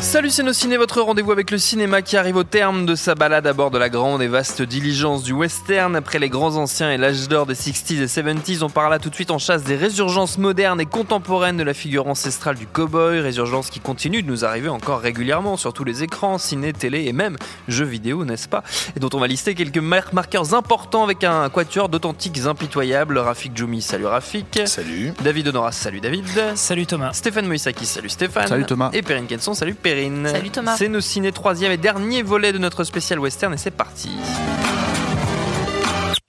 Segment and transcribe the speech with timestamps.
[0.00, 3.14] Salut c'est nos ciné, votre rendez-vous avec le cinéma qui arrive au terme de sa
[3.14, 5.94] balade à bord de la grande et vaste diligence du western.
[5.96, 9.10] Après les grands anciens et l'âge d'or des 60s et 70s, on part là tout
[9.10, 13.20] de suite en chasse des résurgences modernes et contemporaines de la figure ancestrale du cowboy,
[13.20, 17.12] résurgence qui continue de nous arriver encore régulièrement sur tous les écrans, ciné, télé et
[17.12, 17.36] même
[17.68, 18.62] jeux vidéo, n'est-ce pas?
[18.96, 23.18] Et dont on va lister quelques mar- marqueurs importants avec un quatuor d'authentiques impitoyables.
[23.18, 24.60] Rafik Djoumi, salut Rafik.
[24.66, 25.12] Salut.
[25.22, 26.24] David Honoras, salut David.
[26.54, 27.12] Salut Thomas.
[27.12, 28.46] Stéphane Moïsaki, salut Stéphane.
[28.46, 28.90] Salut Thomas.
[28.92, 30.26] Et Perrine Kenson, salut Perrine.
[30.26, 30.76] Salut Thomas.
[30.76, 34.10] C'est nos ciné troisième et dernier volet de notre spécial western et c'est parti.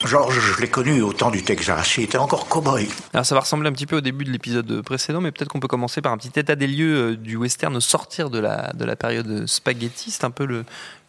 [0.05, 1.97] Georges, je l'ai connu au temps du Texas.
[1.97, 2.87] Il était encore cow-boy.
[3.15, 5.59] Alors ça va ressembler un petit peu au début de l'épisode précédent, mais peut-être qu'on
[5.59, 8.73] peut commencer par un petit état des lieux euh, du western au sortir de la,
[8.73, 10.11] de la période spaghetti.
[10.11, 10.63] C'est un peu le,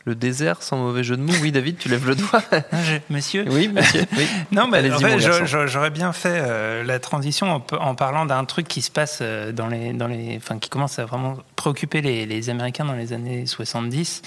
[0.09, 1.33] le désert, sans mauvais jeu de mots.
[1.43, 2.43] Oui David, tu lèves le doigt.
[2.73, 2.77] Ah,
[3.11, 4.05] Monsieur oui monsieur.
[4.17, 4.27] Oui.
[4.53, 5.19] Non, mais en fait,
[5.67, 9.53] j'aurais bien fait euh, la transition en, en parlant d'un truc qui se passe euh,
[9.53, 13.13] dans les, dans les, enfin, qui commence à vraiment préoccuper les, les Américains dans les
[13.13, 14.23] années 70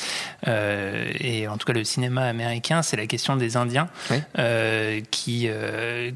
[0.48, 4.18] euh, et en tout cas le cinéma américain, c'est la question des Indiens Oui.
[4.38, 5.50] euh, qui,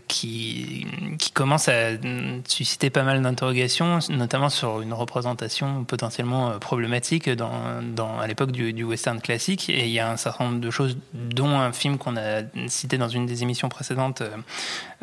[0.07, 0.85] qui,
[1.19, 7.81] qui commence à mm, susciter pas mal d'interrogations, notamment sur une représentation potentiellement problématique dans,
[7.81, 9.54] dans, à l'époque du, du western classique.
[9.69, 12.97] Et il y a un certain nombre de choses, dont un film qu'on a cité
[12.97, 14.29] dans une des émissions précédentes, euh,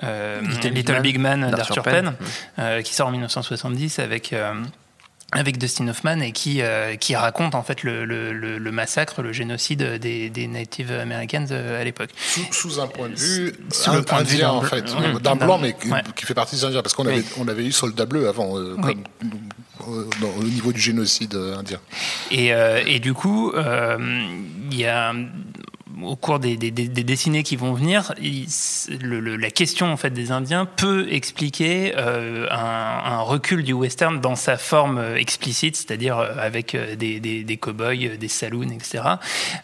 [0.03, 2.15] euh, Little, Big Man, d'Arthur Penn,
[2.59, 4.35] euh, qui sort en 1970 avec.
[5.33, 9.33] Avec Dustin Hoffman et qui, euh, qui raconte en fait le, le, le- massacre, le
[9.33, 12.11] génocide des, des Native Americans euh, à l'époque.
[12.19, 14.85] Sous, sous un point de vue, Sous un- le point de vue indien en fait,
[15.23, 16.03] d'un blanc mais qui, ouais.
[16.15, 18.77] qui fait partie des Indiens parce qu'on avait, on avait eu Soldat Bleu avant, euh,
[18.83, 18.97] Oui.
[19.79, 21.79] comme, au niveau du génocide indien.
[22.31, 22.49] Et,
[22.87, 23.53] et du coup,
[24.71, 25.13] il y a
[26.03, 28.47] au cours des, des, des- des décennies qui vont venir, il-
[29.03, 32.57] le- le- la question en fait des Indiens peut expliquer euh, un,
[33.13, 38.17] un recul du western dans sa forme euh, explicite, c'est-à-dire euh, avec des, des, cow-boys,
[38.19, 39.03] des saloons, etc.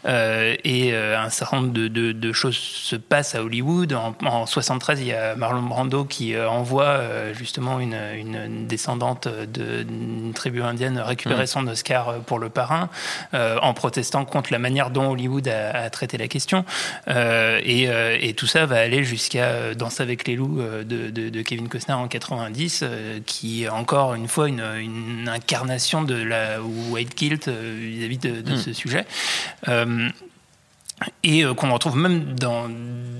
[0.06, 3.92] Euh, et un certain nombre de, de, de choses se passent à Hollywood.
[3.94, 7.00] En, en 73, il y a Marlon Brando qui envoie
[7.32, 12.90] justement une, une descendante de- d'une tribu indienne récupérer son Oscar pour le parrain,
[13.34, 16.64] euh, en protestant contre la manière dont Hollywood a, a traité la question.
[17.08, 21.10] Euh, et, euh, et tout ça va aller jusqu'à euh, Danse avec les loups de,
[21.10, 26.02] de- de Kevin Costner en 90, euh, qui est encore une fois une, une incarnation
[26.02, 29.04] de la white guilt euh, vis-à-vis de, de ce sujet.
[31.22, 32.68] Et euh, qu'on retrouve même dans,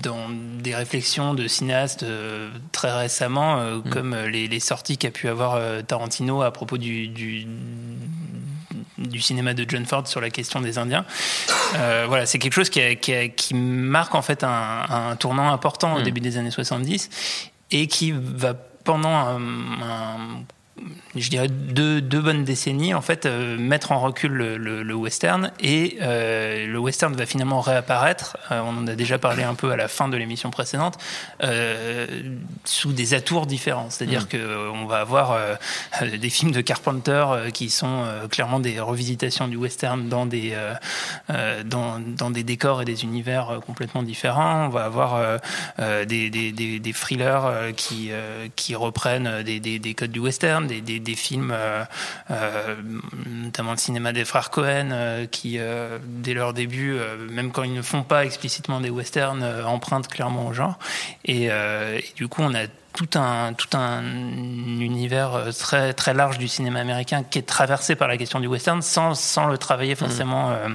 [0.03, 0.27] dans
[0.61, 5.57] des réflexions de cinéastes euh, très récemment, euh, comme les, les sorties qu'a pu avoir
[5.83, 7.45] Tarantino à propos du, du,
[8.99, 11.05] du cinéma de John Ford sur la question des Indiens.
[11.75, 15.15] Euh, voilà, c'est quelque chose qui, a- qui, a- qui marque en fait un, un
[15.15, 17.09] tournant important au début des années 70
[17.71, 20.43] et qui va pendant un, un-
[21.15, 24.93] je dirais deux, deux bonnes décennies en fait euh, mettre en recul le, le- le
[24.95, 25.51] western.
[25.59, 28.37] Et euh, le western va finalement réapparaître.
[28.51, 30.97] Euh, on en a déjà parlé un peu à la fin de l'émission précédente
[32.65, 33.89] sous des atours différents.
[33.89, 35.37] C'est-à-dire que euh, on va avoir
[36.01, 40.53] des films de Carpenter qui sont clairement des revisitations du western dans des
[41.65, 44.65] dans, dans des décors et des univers complètement différents.
[44.65, 45.39] On va avoir
[45.77, 48.11] des, des, des, des thrillers qui,
[48.55, 51.83] qui reprennent des codes du western, des, des, des films, euh,
[52.31, 52.75] euh,
[53.25, 55.59] notamment le cinéma des frères Cohen, euh, qui,
[56.05, 56.97] dès leur début,
[57.29, 60.79] même quand ils ne font pas explicitement des westerns, empruntent clairement au genre.
[61.25, 64.03] Et, et du coup, on a tout un, tout un
[64.79, 68.81] univers très, très large du cinéma américain qui est traversé par la question du western
[68.81, 70.67] sans, sans le travailler forcément euh,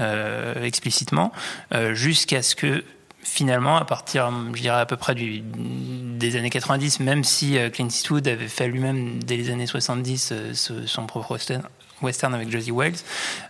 [0.00, 1.32] euh, explicitement,
[1.74, 2.84] euh, jusqu'à ce que
[3.22, 7.70] finalement, à partir, je dirais à peu près du, des années 90, même si euh,
[7.70, 11.62] Clint Eastwood avait fait lui-même dès les années 70 euh, ce- son propre western,
[12.02, 12.92] western avec Josie Wales.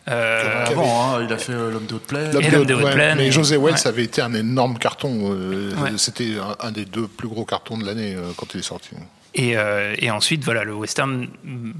[0.08, 2.32] euh, Avant, hein, il a fait euh, L'homme de haute plaine.
[2.32, 3.86] L'homme de haute ouais, plaine, Mais Wells ouais.
[3.86, 5.32] avait été un énorme carton.
[5.32, 5.90] euh, Ouais.
[5.96, 8.90] C'était un, un des deux plus gros cartons de l'année euh, quand il est sorti.
[9.34, 11.28] Et, euh, et ensuite, voilà, le western,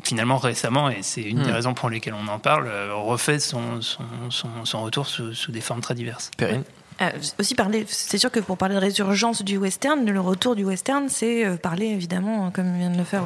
[0.04, 1.54] finalement, récemment, et c'est une des Hmm.
[1.54, 5.62] raisons pour lesquelles on en parle, refait son, son, son, son retour sous, sous des
[5.62, 6.30] formes très diverses.
[6.36, 6.62] Perrine?
[7.00, 10.64] Euh, aussi parler, c'est sûr que pour parler de résurgence du western, le retour du
[10.64, 13.24] western, c'est euh, parler évidemment, comme vient de le faire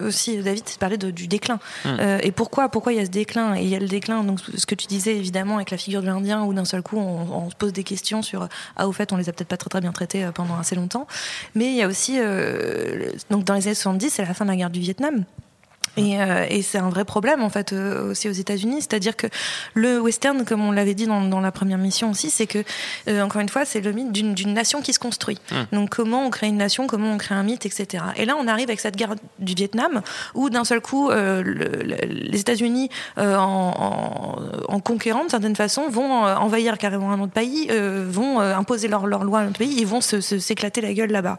[0.00, 1.60] euh, aussi David, c'est parler de- du déclin.
[1.84, 1.88] Mm.
[2.00, 3.54] Euh, et pourquoi, pourquoi il y a ce déclin?
[3.54, 6.02] Et il y a le déclin, donc ce que tu disais évidemment avec la figure
[6.02, 8.92] de l'Indien, où d'un seul coup on, on se pose des questions sur ah au
[8.92, 11.06] fait on les a peut-être pas très très bien traités pendant assez longtemps.
[11.54, 14.50] Mais il y a aussi euh, donc dans les années 70, c'est la fin de
[14.50, 15.24] la guerre du Vietnam.
[15.96, 19.26] Et, euh, et c'est un vrai problème en fait euh, aussi aux États-Unis, c'est-à-dire que
[19.74, 22.64] le western, comme on l'avait dit dans, dans la première mission aussi, c'est que
[23.08, 25.38] euh, encore une fois, c'est le mythe d'une nation qui se construit.
[25.50, 25.76] Mm.
[25.76, 28.04] Donc comment on crée une nation, comment on crée un mythe, etc.
[28.16, 30.00] Et là, on arrive avec cette guerre du Vietnam
[30.34, 35.88] où d'un seul coup, le- le- les États-Unis, en, en, en conquérant d'une certaine façon,
[35.90, 37.68] vont envahir carrément un autre pays,
[38.08, 40.92] vont imposer leurs leurs lois à un autre pays, ils vont se- se- s'éclater la
[40.94, 41.38] gueule là-bas.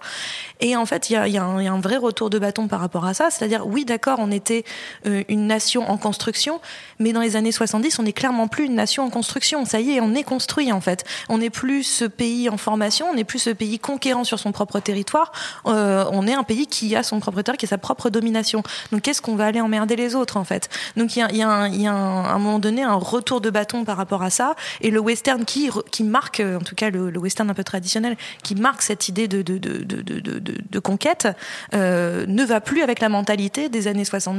[0.59, 2.29] Et en fait, il y a, y a un- il y a un vrai retour
[2.29, 3.29] de bâton par rapport à ça.
[3.31, 6.59] C'est-à-dire, oui, d'accord, on euh, une nation en construction,
[6.99, 9.65] mais dans les années 70, on n'est clairement plus une nation en construction.
[9.65, 11.03] Ça y est, on est construit en fait.
[11.29, 14.51] On n'est plus ce pays en formation, on n'est plus ce pays conquérant sur son
[14.51, 15.31] propre territoire.
[15.65, 18.63] Euh, on est un pays qui a son propre territoire, qui a sa propre domination.
[18.91, 20.69] Donc, qu'est-ce qu'on va aller emmerder les autres en fait?
[20.97, 24.29] Donc, il y a, un- un- moment donné un retour de bâton par rapport à
[24.29, 24.55] ça.
[24.81, 25.69] Et le western qui,
[26.03, 30.79] marque, euh, en tout cas le, western un peu traditionnel, qui marque cette idée de,
[30.79, 31.27] conquête,
[31.73, 34.32] ne va plus avec la mentalité des années 70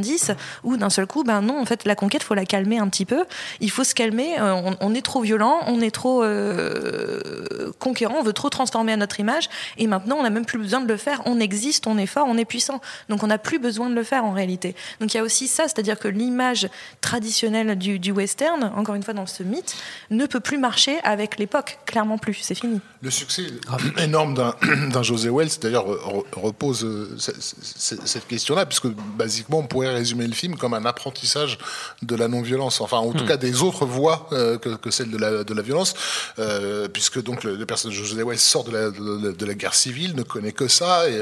[0.62, 3.04] où d'un seul coup, ben non, en fait, la conquête, faut la calmer un petit
[3.04, 3.24] peu.
[3.60, 4.38] Il faut se calmer.
[4.40, 8.96] euh, on, est trop violent, on est trop euh, conquérant, on veut trop transformer à
[8.96, 9.48] notre image.
[9.78, 11.22] Et maintenant, on n'a même plus besoin de le faire.
[11.26, 12.80] On existe, on est fort, on est puissant.
[13.08, 14.74] Donc, on n'a plus besoin de le faire en réalité.
[15.00, 16.68] Donc, il y a aussi ça, c'est-à-dire que l'image
[17.00, 19.76] traditionnelle du, du western, encore une fois dans ce mythe,
[20.10, 21.78] ne peut plus marcher avec l'époque.
[21.86, 22.34] Clairement plus.
[22.42, 22.80] C'est fini.
[23.02, 23.44] Le succès
[23.98, 24.34] énorme
[24.92, 30.32] d'un José Wells, d'ailleurs, re- repose euh, cette question-là, puisque basiquement, on pourrait résumer le
[30.34, 31.58] film comme un apprentissage
[32.02, 33.28] de la non-violence, enfin, en tout Hmm.
[33.28, 35.94] cas, des autres voies euh, que, que celle de la, de la violence,
[36.38, 39.54] euh, puisque donc le, le personnage de José Wells sort de la, de, de la
[39.54, 41.16] guerre civile, ne connaît que ça, et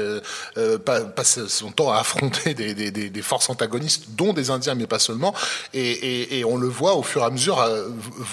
[0.57, 4.49] euh, pa- passe son temps à affronter des, des, des, des forces antagonistes, dont des
[4.49, 5.33] Indiens, mais pas seulement,
[5.73, 7.69] et, et, et on le voit au fur et à mesure à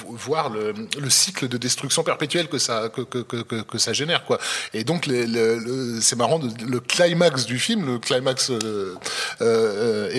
[0.09, 3.23] voir le, le cycle de destruction perpétuelle que ça, que, que,
[3.63, 4.39] que, ça génère, quoi.
[4.75, 5.27] Et donc, les-
[6.01, 8.51] c'est marrant, le climax du film, le climax
[9.43, 10.11] euh,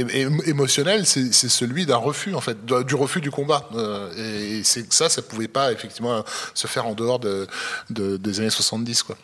[0.45, 3.67] émotionnel, c'est celui d'un refus, en fait, du refus du combat.
[3.75, 7.47] Euh, et ça, ça pouvait pas, effectivement, se faire en dehors de,
[7.89, 9.17] de- des années 70, quoi.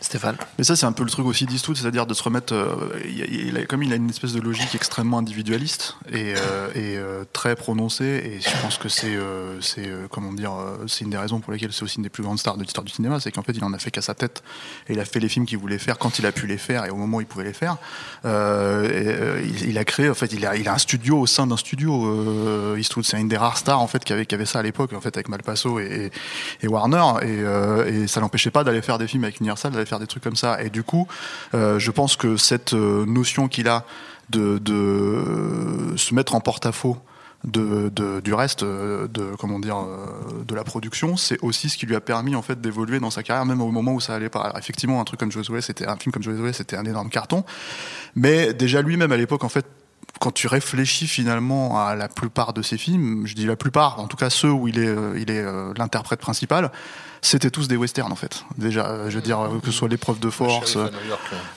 [0.00, 2.52] Stéphane Mais ça, c'est un peu le truc aussi d'Eastwood, c'est-à-dire de se remettre.
[2.52, 8.04] euh, comme il a une espèce de logique extrêmement individualiste et, euh, euh, très prononcée,
[8.04, 9.16] et je pense que c'est,
[10.10, 12.84] comment une des raisons pour lesquelles c'est aussi une des plus grandes stars de l'histoire
[12.84, 14.42] du cinéma, c'est qu'en fait, il en a fait qu'à sa tête,
[14.88, 16.84] et il a fait les films qu'il voulait faire quand il a pu les faire
[16.84, 17.78] et au moment où il pouvait les faire.
[18.24, 22.76] Il, a créé, en fait, il a, un studio au sein d'un studio.
[22.76, 25.16] Eastwood, c'est une des rares stars en fait qui avait, ça à l'époque, en fait,
[25.16, 26.10] avec Malpasso et,
[26.60, 27.24] et Warner,
[27.86, 30.62] et ça l'empêchait pas d'aller faire des films avec Universal, faire des trucs comme ça.
[30.62, 31.06] Et du coup,
[31.54, 33.84] euh, je pense que cette euh, notion qu'il a
[34.30, 36.98] de, de se mettre en porte-à-faux
[37.46, 41.86] de, du reste euh, de comment dire euh, de la production c'est aussi ce qui
[41.86, 44.28] lui a permis en fait d'évoluer dans sa carrière même au moment où ça allait
[44.28, 47.44] pas Alors, effectivement un truc comme Josué c'était un film comme c'était un énorme carton
[48.16, 49.66] mais déjà lui-même à l'époque en fait
[50.18, 54.06] quand tu réfléchis finalement à la plupart de ses films, je dis la plupart, en
[54.06, 56.72] tout cas ceux où il est, euh, il est euh, l'interprète principal,
[57.22, 58.44] c'était tous des westerns en fait.
[58.58, 60.76] Déjà, euh, je veux dire euh, que ce soit l'épreuve de force,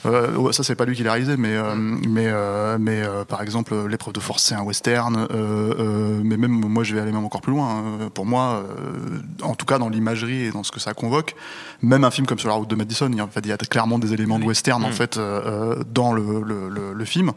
[0.06, 3.74] euh, ça c'est pas lui qui l'a réalisé, mais euh, mais euh, mais par exemple
[3.88, 5.26] l'épreuve de force c'est un western,
[6.24, 7.68] mais même moi je vais aller même encore plus loin.
[8.00, 8.08] hein.
[8.14, 8.64] Pour moi,
[9.42, 11.34] en tout cas dans l'imagerie et dans ce que ça convoque,
[11.82, 13.48] même un film comme sur la route de Madison, il y a, en fait, il
[13.48, 14.92] y a clairement des éléments de western en Mm.
[14.92, 15.20] fait
[15.92, 17.32] dans le, le, le, le film.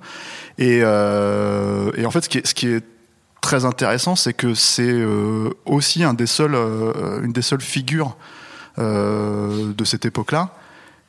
[0.58, 2.84] Et, et en fait, ce qui est, ce qui est
[3.44, 8.16] très intéressant, c'est que c'est euh, aussi euh, une des seules figures
[8.80, 10.50] euh, de cette époque-là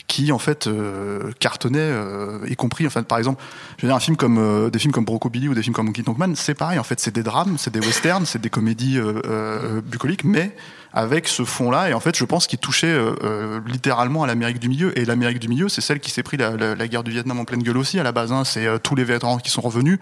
[0.07, 3.43] qui en fait euh, cartonnait, euh, y compris en fait par exemple,
[3.79, 5.87] je veux dire un film comme euh, des films comme Brocobili ou des films comme
[5.87, 8.99] Monkey Man, c'est pareil en fait, c'est des drames, c'est des westerns, c'est des comédies
[8.99, 10.55] euh, euh, bucoliques, mais
[10.93, 14.69] avec ce fond-là et en fait je pense qu'il touchait euh, littéralement à l'Amérique du
[14.69, 17.11] milieu et l'Amérique du milieu c'est celle qui s'est pris la, la- la guerre du
[17.11, 18.45] Vietnam en pleine gueule aussi à la base, hein.
[18.45, 19.99] c'est tous les vétérans qui sont revenus,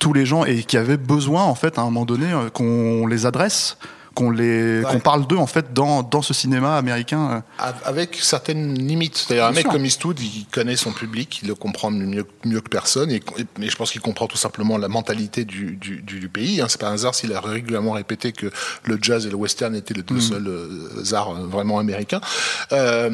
[0.00, 3.24] tous les gens et qui avaient besoin en fait à un moment donné qu'on les
[3.24, 3.78] adresse
[4.14, 4.84] qu'on les Ouais.
[4.92, 7.42] qu'on parle d'eux en fait dans dans ce cinéma américain.
[7.58, 7.62] euh.
[7.64, 9.16] Av- Avec certaines limites.
[9.16, 9.72] C'est-à-dire, un mec sûr.
[9.72, 13.22] comme Eastwood, il connaît son public, il le comprend mieux, mieux que personne, et,
[13.58, 16.60] mais je pense qu'il comprend tout simplement la mentalité du, du, pays.
[16.60, 16.66] Hein.
[16.68, 18.50] C'est pas un hasard s'il a régulièrement répété que
[18.84, 22.20] le jazz et le western étaient les deux seuls euh, arts euh, vraiment américains.
[22.72, 23.10] Euh,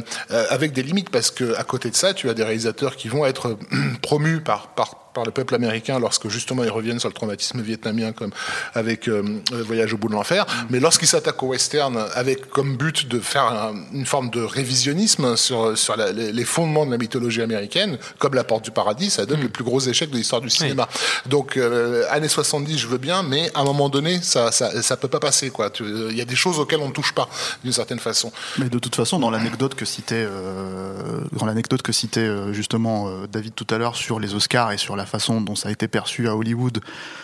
[0.50, 3.26] avec des limites, parce que à côté de ça, tu as des réalisateurs qui vont
[3.26, 3.56] être
[4.02, 8.12] promus par, par par le peuple américain lorsque justement ils reviennent sur le traumatisme vietnamien
[8.12, 8.30] comme
[8.74, 10.46] avec euh, euh, Voyage au bout de l'enfer.
[10.70, 15.36] Mais lorsqu'ils s'attaquent au western avec comme but de faire un- une forme de révisionnisme
[15.36, 19.26] sur sur la- les, fondements de la mythologie américaine comme la porte du paradis ça
[19.26, 20.88] donne le plus gros échec de l'histoire du cinéma.
[21.26, 24.96] Donc euh, années 70 je veux bien mais à un moment donné ça ça ça
[24.96, 25.70] peut pas passer quoi.
[25.70, 27.28] Tu- il y a des choses auxquelles on ne touche pas
[27.64, 28.32] d'une certaine façon.
[28.58, 33.08] Mais de toute façon, dans l'anecdote que citait, euh, dans l'anecdote que citait euh, justement
[33.08, 35.72] euh, David tout à l'heure sur les Oscars et sur la façon dont ça a
[35.72, 36.80] été perçu à Hollywood,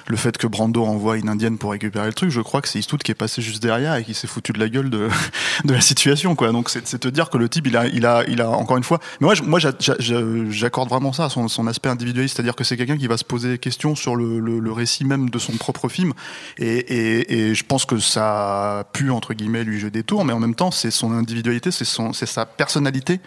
[0.06, 2.78] le fait que Brando envoie une indienne pour récupérer le truc, je crois que c'est
[2.78, 5.09] Eastwood qui est passé juste derrière et qui s'est foutu de la gueule de,
[5.64, 6.35] la situation.
[6.35, 9.00] Donc c'est te dire que le type, il a, a, encore une fois.
[9.21, 13.25] Mais moi, j'accorde vraiment ça son, aspect individualiste, c'est-à-dire que c'est quelqu'un qui va se
[13.25, 16.12] poser des questions sur le, récit même de son propre film,
[16.59, 20.40] et, je pense que ça a pu entre guillemets lui jouer des tours, mais en
[20.40, 21.87] même temps, c'est son individualité, c'est
[22.26, 23.21] sa personnalité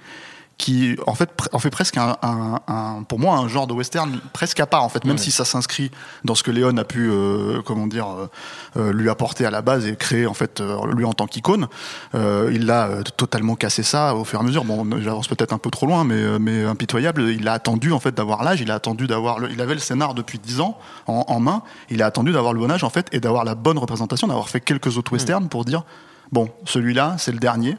[0.59, 4.19] qui en fait en fait presque un, un- un- pour moi un genre de western
[4.33, 5.89] presque à part en fait même si ça s'inscrit
[6.25, 8.27] dans ce que Léon a pu euh, comment dire euh,
[8.77, 11.67] euh, lui apporter à la base et créer en fait euh, lui en tant qu'icône
[12.13, 14.65] euh, il a totalement cassé ça au fur et à mesure.
[14.65, 17.99] Bon j'avance peut-être un peu trop loin mais euh, mais impitoyable il a attendu en
[18.01, 20.77] fait d'avoir l'âge il a attendu d'avoir le- il avait le scénar depuis 10 ans
[21.07, 23.55] en, en main il a attendu d'avoir le bon âge en fait et d'avoir la
[23.55, 25.83] bonne représentation d'avoir fait quelques autres westerns pour dire
[26.33, 27.77] bon celui-là c'est le dernier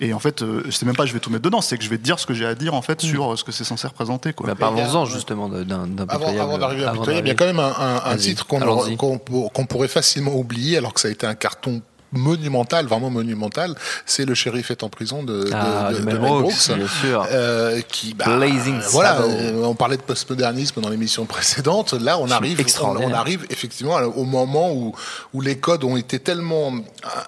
[0.00, 1.88] et en fait, euh, c'est même pas je vais tout mettre dedans, c'est que je
[1.90, 3.64] vais te dire ce que j'ai à dire en fait sur euh, ce que c'est
[3.64, 4.32] censé représenter.
[4.32, 4.46] Quoi.
[4.48, 7.58] Bah, Parlons-en justement d'un Avant, pitoyable- avant d'arriver à Pitoyable, il y a quand même
[7.60, 11.34] un, un- un Vas-y, titre qu'on pourrait facilement oublier, alors que ça a été un
[11.34, 13.74] carton monumental, vraiment monumental,
[14.06, 16.76] c'est le shérif est en prison de, de- Ah, de, de de Mel Brooks, Brooks,
[16.76, 17.26] bien sûr.
[17.30, 21.92] euh, qui bah, Blazing voilà, euh, on parlait de postmodernisme dans l'émission précédente.
[21.92, 24.94] Là, on arrive, on, arrive effectivement au moment où
[25.34, 26.72] où les codes ont été tellement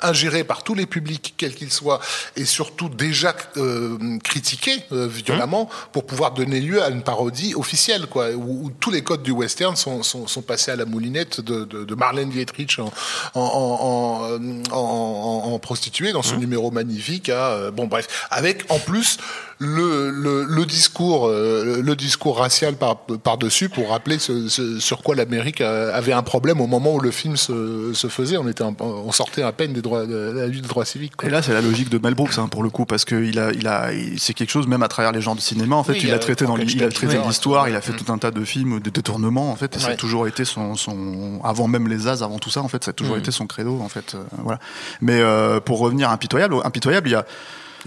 [0.03, 2.01] ingérés par tous les publics, quels qu'ils soient,
[2.37, 8.31] et surtout déjà euh, critiqués violemment pour pouvoir donner lieu à une parodie officielle, quoi,
[8.31, 11.65] où, où tous les codes du western sont, sont, sont passés à la moulinette de,
[11.65, 12.91] de, de Marlène Dietrich en,
[13.35, 17.29] en, en, en, en- en prostituée dans son numéro magnifique.
[17.29, 19.19] à, euh, bon, bref, avec en plus
[19.59, 24.79] le, le, le discours, euh, le discours racial par, par dessus pour rappeler ce, ce-
[24.81, 28.39] sur quoi l'Amérique euh, avait un problème au moment où le film se, se faisait.
[28.39, 31.17] On était, on sortait à peine des droits, de la lutte des droits civiques.
[31.17, 31.29] quoi.
[31.29, 33.39] Et là, c'est la logique de Mel Brooks hein, pour le coup, parce que il
[33.39, 35.77] a, il a, c'est quelque chose même à travers les genres de cinéma.
[35.77, 37.71] En fait, Oui, il a traité dans, il a traité l'histoire, ouais.
[37.71, 39.77] il a fait tout un tas de films, de détournements en fait.
[39.77, 39.97] Et ça a Ouais.
[39.97, 42.95] toujours été son, son, avant même les As, avant tout ça, en fait, ça a
[42.95, 44.15] toujours été son credo en fait.
[44.15, 44.60] euh, voilà.
[45.01, 47.25] Mais euh, pour revenir à impitoyable, impitoyable, il y a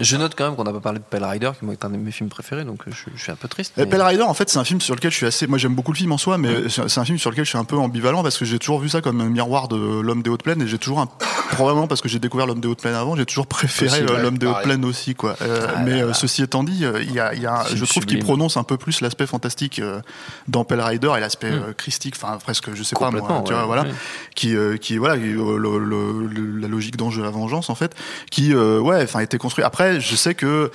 [0.00, 1.96] Je note quand même qu'on n'a pas parlé de Pell Rider, qui est un de
[1.96, 3.74] mes films préférés, donc je, je suis un peu triste.
[3.78, 5.46] Et mais- Pell Rider, en fait, c'est un film sur lequel je suis assez.
[5.46, 7.50] Moi, j'aime beaucoup le film en soi, mais c'est c'est un film sur lequel je
[7.50, 10.22] suis un peu ambivalent parce que j'ai toujours vu ça comme un miroir de l'homme
[10.22, 11.08] des hautes plaines et j'ai toujours un.
[11.52, 14.22] Probablement parce que j'ai découvert l'homme des hautes plaines avant, j'ai toujours préféré euh, ouais,
[14.22, 15.36] l'homme des hautes plaines aussi, quoi.
[15.42, 16.14] Euh, Ah mais là euh, là.
[16.14, 18.18] ceci étant dit, euh, il y a, il y a un- Film je trouve qu'il
[18.18, 20.00] prononce un peu plus l'aspect fantastique euh,
[20.48, 23.64] dans Pell Rider et l'aspect euh, christique, enfin presque, je sais pas moi, tu vois,
[23.66, 23.90] voilà, ouais.
[24.34, 27.70] qui, euh, qui voilà, qui, euh, le- le- le- la logique d'ange de la vengeance
[27.70, 27.94] en fait,
[28.30, 29.64] qui, euh, ouais, enfin, été construit.
[29.64, 30.70] Après, je sais que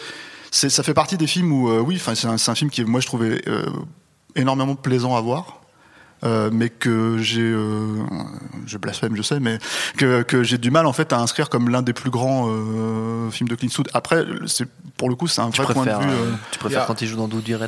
[0.52, 2.70] c'est, ça fait partie des films où, euh, oui, enfin, c'est un, c'est un film
[2.70, 3.66] qui, moi, je trouvais euh,
[4.36, 5.56] énormément plaisant à voir.
[6.26, 8.04] euh, mais que j'ai, euh,
[8.66, 9.58] je blasphème, je sais, mais
[9.98, 13.30] que, que j'ai du mal en fait à inscrire comme l'un des plus grands euh,
[13.32, 13.90] films de Clint Eastwood.
[13.94, 16.12] Après, c'est pour le coup, c'est un Tu vrai point de vue.
[16.52, 17.68] tu préfères quand il joue dans Doody euh,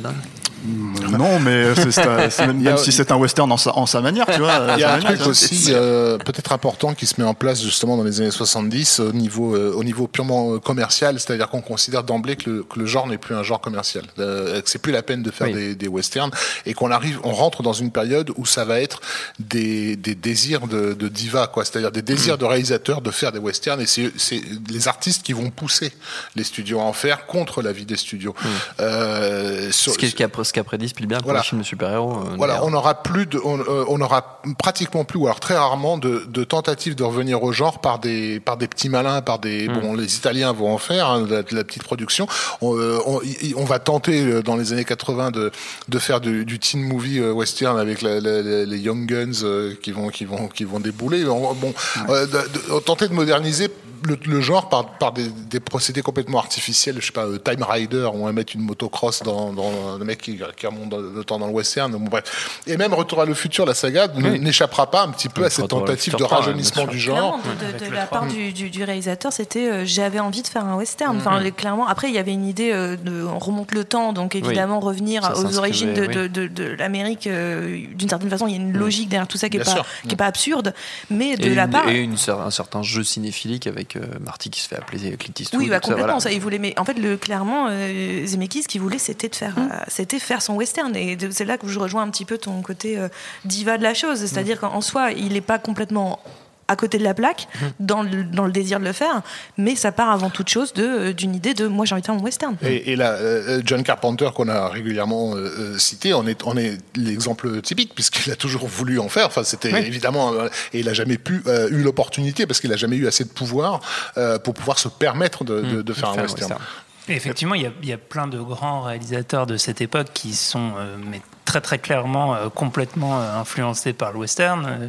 [0.64, 3.76] non, mais c'est, c'est même, Il y a- même si c'est un western en sa,
[3.76, 4.74] en sa manière, tu vois.
[4.76, 5.28] Il y a sa un manière, truc vois.
[5.28, 9.12] aussi euh, peut-être important qui se met en place justement dans les années 70 au
[9.12, 12.86] niveau euh, au niveau purement euh, commercial, c'est-à-dire qu'on considère d'emblée que le, que le
[12.86, 15.54] genre n'est plus un genre commercial, euh, que c'est plus la peine de faire Oui.
[15.54, 16.30] des, des westerns
[16.66, 19.00] et qu'on arrive, on rentre dans une période où ça va être
[19.38, 23.38] des, des désirs de, de diva, quoi, c'est-à-dire des désirs de réalisateurs de faire des
[23.38, 24.40] westerns et c'est c'est
[24.70, 25.92] les artistes qui vont pousser
[26.36, 28.34] les studios à en faire contre l'avis des studios.
[28.80, 30.16] Euh, sur- Ce qui est-
[30.52, 31.40] ce qu'a prédit Spielberg pour Voilà.
[31.40, 32.12] les films de super-héros.
[32.12, 35.56] euh, voilà, on aura plus de, on, euh, on aura pratiquement plus, ou alors très
[35.56, 39.38] rarement, de, de tentatives de revenir au genre par des, par des petits malins, par
[39.38, 39.80] des, Hmm.
[39.80, 42.26] bon, les Italiens vont en faire, hein, de, la, de la petite production.
[42.60, 45.50] On, euh, on, y- on va tenter euh, dans les années 80 de,
[45.88, 49.92] de faire du, du teen movie western avec la- la- la- les Young Guns qui
[49.92, 51.24] vont, qui vont, qui vont débouler.
[51.26, 51.72] On- bon,
[52.08, 53.68] de- tenter de moderniser
[54.06, 57.62] le, le genre par, par des, des procédés complètement artificiels, je sais pas, euh, Time
[57.62, 60.98] Rider, où on va mettre une motocross dans, dans le mec qui, qui remonte dans-
[60.98, 61.92] le temps dans le western.
[61.92, 62.60] Bon, bref.
[62.66, 65.68] Et même Retour à le futur, la saga n'échappera pas un petit peu à cette
[65.68, 67.40] tentative de rajeunissement du genre.
[67.42, 70.76] Clairement, de, la part du, du- du réalisateur, c'était euh, j'avais envie de faire un
[70.76, 71.16] western.
[71.16, 71.86] Enfin, les- clairement.
[71.86, 75.22] Après, il y avait une idée euh, de on remonte le temps, donc évidemment revenir
[75.24, 76.14] Ça aux origines de, oui.
[76.14, 77.26] de- de- de l'Amérique.
[77.26, 79.72] euh, D'une certaine façon, il y a une logique derrière tout ça qui est Bien
[79.72, 79.86] pas sûr.
[80.06, 80.74] qui est pas absurde,
[81.10, 81.88] mais de et la une- part.
[81.88, 85.60] et une un certain jeu cinéphilique avec euh, Marty qui se fait appeler Clint Eastwood.
[85.62, 86.04] Oui, bah, ça, complètement.
[86.06, 86.20] voilà.
[86.20, 89.34] Ça, il voulait, mais en fait, le, clairement, euh, Zemeckis, ce qu'il voulait, c'était de
[89.36, 89.68] faire, Mmh.
[89.72, 90.94] euh, c'était faire son western.
[90.96, 93.08] Et c'est là que je rejoins un petit peu ton côté euh,
[93.44, 94.18] diva de la chose.
[94.24, 94.60] C'est-à-dire Mmh.
[94.60, 96.20] qu'en soi, il n'est pas complètement
[96.68, 97.66] à côté de la plaque Mmh.
[97.80, 99.22] dans, le, dans le désir de le faire,
[99.58, 102.14] mais ça part avant toute chose euh, d'une idée de moi j'ai envie de faire
[102.14, 102.56] mon western.
[102.62, 105.38] Et, et là, euh, John Carpenter, qu'on a régulièrement euh,
[105.74, 109.26] euh, cité, on est, on est l'exemple typique, puisqu'il a toujours voulu en faire.
[109.26, 110.32] Enfin, c'était évidemment.
[110.32, 113.24] euh, et il a jamais pu, euh, eu l'opportunité, parce qu'il a jamais eu assez
[113.24, 113.80] de pouvoir
[114.16, 116.52] euh, pour pouvoir se permettre de, de- de faire un Faire western.
[116.52, 116.60] western.
[117.08, 120.72] Et effectivement, il y, y a plein de grands réalisateurs de cette époque qui sont
[120.78, 124.88] euh, mais très très clairement euh, complètement euh, influencés par le western, euh,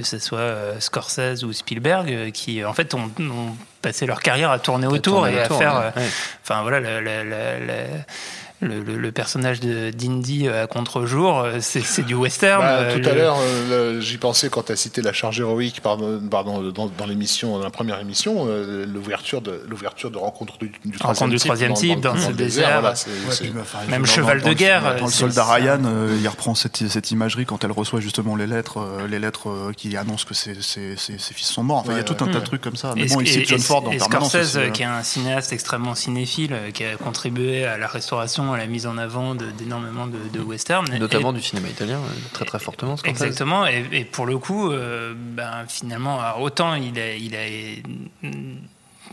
[0.00, 4.20] que ce soit euh, Scorsese ou Spielberg, euh, qui en fait ont, ont passé leur
[4.20, 5.76] carrière à tourner autour tourner et à autour, faire.
[5.76, 6.06] euh, Ouais.
[6.42, 6.80] Enfin voilà,
[8.60, 12.60] le- le- le- personnage de d'Indy à contre-jour, euh, c'est du western.
[12.62, 15.80] Bah, euh, tout à l'heure, euh, j'y pensais quand tu as cité la charge héroïque
[15.82, 20.58] pardon, pardon, dans, dans l'émission, dans la première émission, euh, l'ouverture de l'ouverture de rencontre
[20.58, 22.80] du, du Rencontre du troisième type dans le le désert.
[22.80, 26.26] voilà, Ouais, bah, enfin, Même cheval dans- de guerre, Dans le soldat Ryan, euh, il
[26.28, 29.96] reprend cette, cette imagerie quand elle reçoit justement les lettres, euh, les lettres euh, qui
[29.96, 31.78] annoncent que ses, ses- ses- ses fils sont morts.
[31.78, 32.32] Enfin, il y a Ouais, tout un ouais.
[32.32, 32.92] tas de trucs comme ça.
[32.96, 34.28] Mais Et, bon, ici, et- John Ford en permanence.
[34.30, 38.45] Scorsese, euh, qui est un cinéaste extrêmement cinéphile, euh, qui a contribué à la restauration,
[38.52, 40.92] à la mise en avant d'énormément de, de westerns.
[40.94, 42.96] Et- Notamment du cinéma italien, euh, très très fortement.
[42.96, 43.10] Scorsese.
[43.22, 48.56] Exactement, et, et pour le coup, euh, ben, finalement, autant il a, il a mm,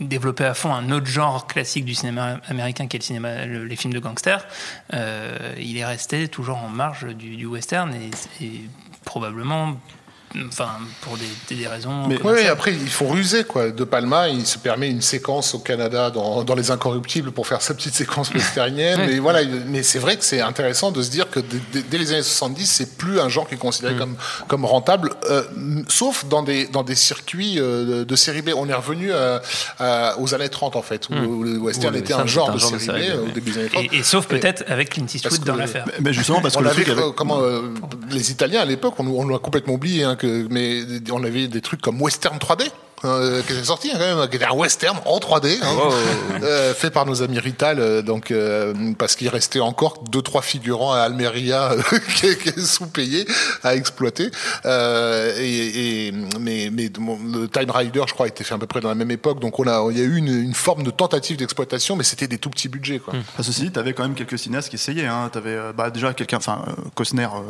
[0.00, 3.64] développé à fond un autre genre classique du cinéma américain qui est le cinéma, le-
[3.64, 4.44] les films de gangsters,
[4.92, 8.10] euh, il est resté toujours en marge du, du western et,
[8.44, 8.62] et
[9.04, 9.78] probablement,
[10.48, 10.68] enfin,
[11.02, 12.06] pour des, des raisons.
[12.08, 13.70] Mais oui, après, il faut ruser, quoi.
[13.70, 17.62] De Palma, il se permet une séquence au Canada dans, dans Les Incorruptibles pour faire
[17.62, 19.00] sa petite séquence westernienne.
[19.06, 22.12] Mais voilà, il- mais c'est vrai que c'est intéressant de se dire que dès, les
[22.12, 24.16] années 70, c'est plus un genre qui est considéré comme,
[24.48, 25.42] comme rentable, euh,
[25.88, 28.50] sauf dans des, dans des circuits euh, de, série B.
[28.56, 29.42] On est revenu à-
[29.78, 32.54] à- aux années 30, en fait, où, où le western le était un genre, un
[32.54, 33.84] de, genre de série B B, au début des années 30.
[33.92, 35.84] Et, et sauf peut-être avec Clint Eastwood que- dans l'affaire.
[36.00, 37.62] Mais justement, parce que on le avait, truc avec- euh, comment euh,
[38.10, 41.60] les Italiens à l'époque, on, on l'a complètement oublié, hein, que, mais on avait des
[41.60, 42.70] trucs comme Western 3D.
[43.04, 45.66] Euh, qui est sorti hein, quand même, qui était un western en 3D, hein,
[46.42, 50.42] euh, fait par nos amis Rital, euh, donc euh, parce qu'il restait encore deux trois
[50.42, 51.82] figurants à Almeria euh,
[52.16, 53.26] qui, qui est sous-payé
[53.62, 54.30] à exploiter.
[54.66, 58.66] Euh, et, et- mais, mais le Time Rider, je crois, a été fait à peu
[58.66, 60.82] près dans la même époque, donc on a, il y a eu une, une forme
[60.82, 63.14] de tentative d'exploitation, mais c'était des tout petits budgets, quoi.
[63.14, 65.06] Enfin, ceci dit, t'avais quand même quelques cinéastes qui essayaient.
[65.06, 65.28] Hein.
[65.32, 67.40] T'avais bah, déjà quelqu'un, enfin Costner, euh,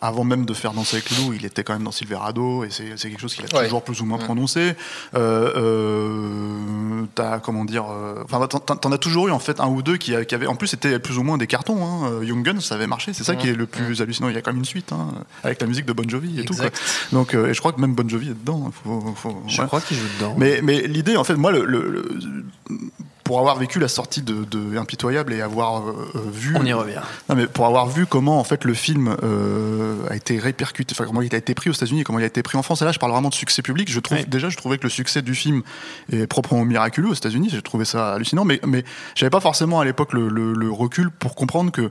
[0.00, 2.68] avant même de faire Danser avec les loups, il était quand même dans Silverado et
[2.70, 3.64] c'est c'est quelque chose qu'il a Ouais.
[3.64, 4.74] toujours plus ou moins prononcé.
[5.14, 9.82] Euh, euh, T'as comment dire, euh, enfin t'en- as toujours eu en fait un ou
[9.82, 11.84] deux qui, qui avaient, en plus c'était plus ou moins des cartons.
[11.84, 12.22] Hein.
[12.22, 13.12] Young Guns, ça avait marché.
[13.12, 14.28] C'est ça qui est le plus hallucinant.
[14.28, 15.08] Il y a quand même une suite hein,
[15.42, 16.54] avec la musique de Bon Jovi et tout.
[16.54, 16.66] Quoi.
[17.12, 18.64] Donc et je crois que même Bon Jovi est dedans.
[18.68, 18.72] hein.
[18.84, 19.66] Faut, faut- Je ouais.
[19.66, 20.34] crois qu'il joue dedans.
[20.38, 22.08] Mais, mais l'idée, en fait, moi, le, le- le-
[23.30, 26.56] pour avoir vécu la sortie de, de Impitoyable et avoir euh, euh, vu.
[26.58, 26.98] On y revient.
[27.28, 31.04] Non, mais pour avoir vu comment, en fait, le film euh, a été répercuté, enfin,
[31.06, 32.82] comment il a été pris aux États-Unis et comment il a été pris en France.
[32.82, 33.88] Et là, je parle vraiment de succès public.
[33.88, 34.24] Je trouve, Oui.
[34.26, 35.62] déjà, je trouvais que le succès du film
[36.12, 37.50] est proprement miraculeux aux États-Unis.
[37.52, 38.44] J'ai trouvé ça hallucinant.
[38.44, 38.82] Mais, mais
[39.14, 41.88] j'avais pas forcément à l'époque le, le- le recul pour comprendre que,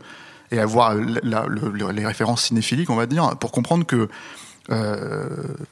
[0.51, 4.09] et avoir la- la- le- le- les références cinéphiliques, on va dire, pour comprendre que
[4.71, 5.27] euh,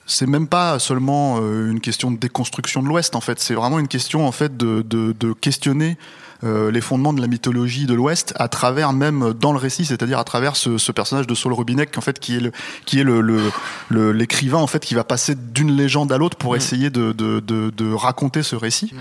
[0.05, 3.79] c'est même pas seulement euh, une question de déconstruction de l'Ouest en fait, c'est vraiment
[3.79, 5.97] une question en fait de, de, de questionner
[6.43, 10.19] euh, les fondements de la mythologie de l'Ouest à travers même dans le récit, c'est-à-dire
[10.19, 12.52] à travers ce, ce personnage de Saul Robinek en fait qui est le
[12.86, 13.52] qui est le le-
[13.89, 17.39] le- l'écrivain en fait qui va passer d'une légende à l'autre pour essayer de, de,
[17.39, 18.93] de, de raconter ce récit,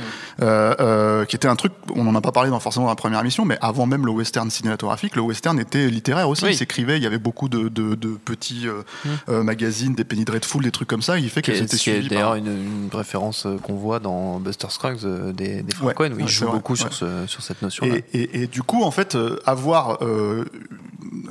[0.43, 2.97] euh, euh, qui était un truc on n'en a pas parlé dans forcément dans la
[2.97, 6.51] première émission, mais avant même le western cinématographique, le western était littéraire aussi, Oui.
[6.53, 7.69] il s'écrivait, il y avait beaucoup de,
[8.25, 8.83] petits euh,
[9.29, 12.31] euh, magazines, des Penny Dreadful, des trucs comme ça, il fait que c'était suivi d'ailleurs
[12.31, 12.37] par...
[12.37, 16.27] une, une référence euh, qu'on voit dans Buster Scruggs euh, des, des Ouais, Coen, où
[16.27, 16.79] jouent vrai, beaucoup ouais.
[16.79, 17.97] sur, ce, sur cette notion-là.
[18.13, 20.45] Et, et, et du coup, en fait, euh, avoir euh,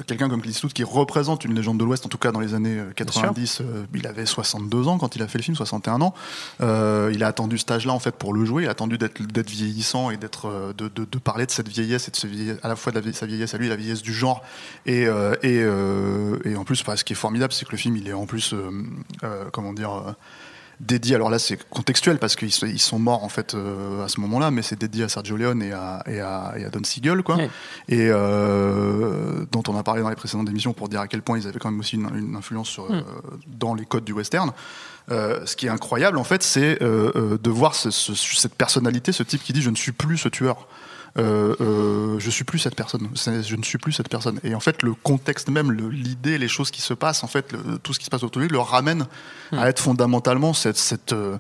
[0.07, 2.53] quelqu'un comme Clint Eastwood qui représente une légende de l'Ouest, en tout cas dans les
[2.53, 6.01] années euh, 90, euh, il avait 62 ans quand il a fait le film, 61
[6.01, 6.13] ans.
[6.61, 8.63] Euh, il a attendu cet âge-là en fait pour le jouer.
[8.63, 12.07] Il a attendu d'être vieillissant et d'être euh, de, de, de parler de cette vieillesse
[12.07, 13.75] et de ce vieillesse, à la fois de la vie- sa vieillesse à lui, la
[13.75, 14.43] vieillesse du genre.
[14.85, 17.77] Et et, euh, et, euh, en plus, bah, ce qui est formidable, c'est que le
[17.77, 18.71] film, il est en plus, euh,
[19.23, 20.15] euh, comment dire.
[20.79, 21.15] Dédié.
[21.15, 24.19] Alors là, c'est contextuel parce qu'ils sont- ils sont morts en fait euh, à ce
[24.21, 27.23] moment-là, mais c'est dédié à Sergio Leone et à, et à, et à Don Siegel,
[27.23, 27.35] quoi.
[27.37, 27.49] Ouais.
[27.89, 31.37] Et euh, dont on a parlé dans les précédentes émissions pour dire à quel point
[31.37, 33.01] ils avaient quand même aussi une, une influence sur, euh,
[33.47, 34.51] dans les codes du western.
[35.11, 39.11] Euh, ce qui est incroyable, en fait, c'est euh, de voir ce- ce- cette personnalité,
[39.11, 40.67] ce type qui dit je ne suis plus ce tueur.
[41.17, 43.07] Euh, euh, je suis plus cette personne.
[43.15, 44.39] Je ne suis plus cette personne.
[44.43, 47.77] Et en fait, le contexte même, l'idée, les choses qui se passent, en fait, le-
[47.79, 49.05] tout ce qui se passe autour de lui, le ramène
[49.53, 51.37] à être fondamentalement cette, cette, euh,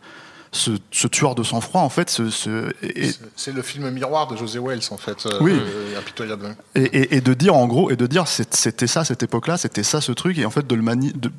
[0.55, 2.09] ce, ce tueur de sang-froid, en fait.
[2.09, 5.25] Ce, ce- et, C'est- le film miroir de José Wells, en fait.
[5.25, 5.51] euh, Oui.
[5.53, 6.55] euh, impitoyable.
[6.75, 9.83] et, et- et de dire en gros et de dire c'était ça cette époque-là, c'était
[9.83, 11.31] ça ce truc et en fait de le mani de,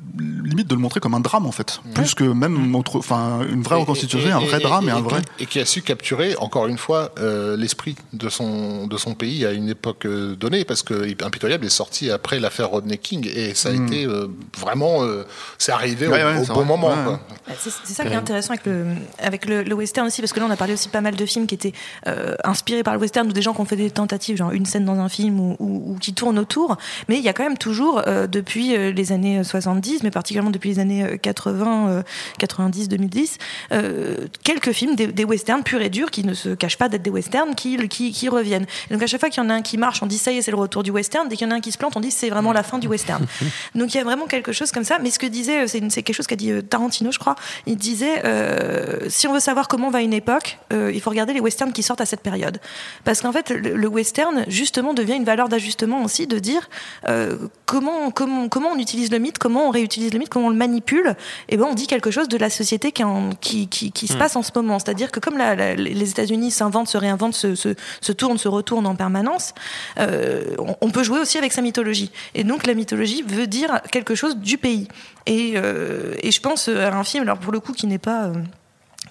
[0.43, 3.61] limite de le montrer comme un drame en fait, plus que même autre, enfin une
[3.63, 5.21] vraie reconstitution, un vrai et- drame et, et- un vrai.
[5.37, 9.13] qui- Et qui a su capturer, encore une fois, euh, l'esprit de son, de son
[9.15, 13.27] pays à une époque euh, donnée, parce que Impitoyable est sorti après l'affaire Rodney King,
[13.33, 13.87] et ça a Mm.
[13.87, 14.27] été euh,
[14.57, 15.03] vraiment.
[15.03, 15.23] euh,
[15.57, 16.65] c'est arrivé Ouais, au, ouais, au c'est bon vrai.
[16.65, 16.87] moment.
[16.89, 17.13] Ouais, quoi.
[17.49, 17.55] ouais.
[17.59, 18.85] C'est c'est ça qui est intéressant avec le,
[19.19, 21.25] avec le, le western aussi, parce que là on a parlé aussi pas mal de
[21.25, 21.73] films qui étaient
[22.07, 24.65] euh, inspirés par le western ou des gens qui ont fait des tentatives, genre une
[24.65, 26.77] scène dans un film ou, ou- ou qui tournent autour.
[27.09, 30.49] Mais il y a quand même toujours, euh, depuis euh, les années 70, mais particulièrement
[30.51, 32.03] depuis les années euh, 80, euh,
[32.39, 33.37] 90, 2010,
[33.71, 37.03] euh, quelques films, des, des westerns purs et durs qui ne se cachent pas d'être
[37.03, 38.65] des westerns, qui, qui, qui reviennent.
[38.89, 40.31] Et donc à chaque fois qu'il y en a un qui marche, on dit ça
[40.31, 41.27] y est, c'est le retour du western.
[41.27, 42.77] Dès qu'il y en a un qui se plante, on dit c'est vraiment la fin
[42.79, 43.25] du western.
[43.75, 44.99] Donc il y a vraiment quelque chose comme ça.
[45.01, 47.35] Mais ce que disait, euh, c'est quelque chose qu'a dit euh, Tarantino, je crois.
[47.65, 51.33] Il disait euh, si on veut savoir comment va une époque, euh, il faut regarder
[51.33, 52.59] les westerns qui sortent à cette période.
[53.03, 56.69] Parce qu'en fait, le, le western justement devient une valeur d'ajustement aussi de dire
[57.07, 60.51] euh, comment comment comment on utilise le mythe, comment on réutilise le mythe, comment on
[60.51, 61.15] le manipule.
[61.49, 64.13] Et ben on dit quelque chose de la société qui en- qui, qui, qui se
[64.15, 64.19] Hmm.
[64.19, 64.79] passe en ce moment.
[64.79, 67.69] C'est-à-dire que comme la- la- les États-Unis s'inventent, se réinventent, se, se,
[68.01, 69.53] se tournent, se retournent en permanence,
[69.99, 72.11] euh, on, on peut jouer aussi avec sa mythologie.
[72.35, 74.87] Et donc la mythologie veut dire quelque chose du pays.
[75.25, 78.25] Et, euh, et je pense à un film, alors pour le coup, qui n'est pas.
[78.25, 78.33] euh,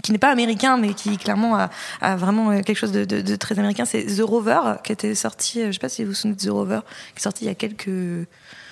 [0.02, 3.20] qui n'est pas américain, mais qui clairement a, a vraiment euh, quelque chose de, de-
[3.20, 6.10] de très américain, c'est The Rover, qui était sorti, euh, je sais pas si vous
[6.10, 6.80] vous souvenez de The Rover,
[7.14, 7.88] qui est sorti il y a quelques...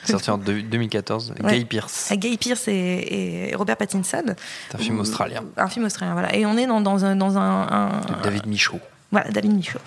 [0.05, 1.59] Sorti en deux- 2014, Ouais.
[1.59, 2.11] Guy Pearce.
[2.11, 4.23] Avec Guy Pearce et, et Robert Pattinson.
[4.69, 5.43] C'est un film australien.
[5.57, 6.35] Un film australien, voilà.
[6.37, 7.17] Et on est dans, dans un...
[7.17, 7.91] Dans un,
[8.23, 8.81] David Michaud.
[9.11, 9.79] voilà, David Michaud.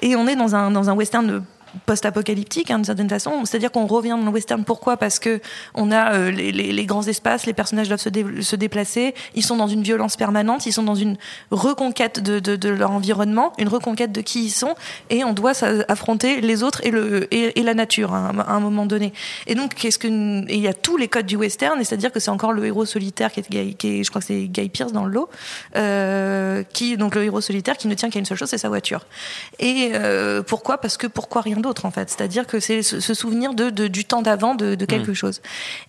[0.00, 1.42] Et on est dans un, dans un western de-
[1.86, 4.64] post-apocalyptique hein, d'une certaine façon, c'est-à-dire qu'on revient dans le western.
[4.64, 4.96] Pourquoi?
[4.96, 5.40] Parce que
[5.74, 9.56] on a euh, les, grands espaces, les personnages doivent se, dé- se déplacer, ils sont
[9.56, 11.16] dans une violence permanente, ils sont dans une
[11.50, 14.74] reconquête de, leur environnement, une reconquête de qui ils sont,
[15.10, 15.52] et on doit
[15.88, 19.12] affronter les autres et, la nature hein, à un moment donné.
[19.46, 22.52] Et donc, il y a tous les codes du western, et c'est-à-dire que c'est encore
[22.52, 25.28] le héros solitaire qui est, je crois que c'est Guy Pierce dans le lot,
[25.76, 28.68] euh, qui donc le héros solitaire qui ne tient qu'à une seule chose, c'est sa
[28.68, 29.06] voiture.
[29.58, 30.78] Et euh, pourquoi?
[30.78, 34.04] Parce que pourquoi rien d'autre en fait C'est-à-dire que c'est ce, souvenir de, de- du
[34.04, 35.40] temps d'avant de, de quelque chose.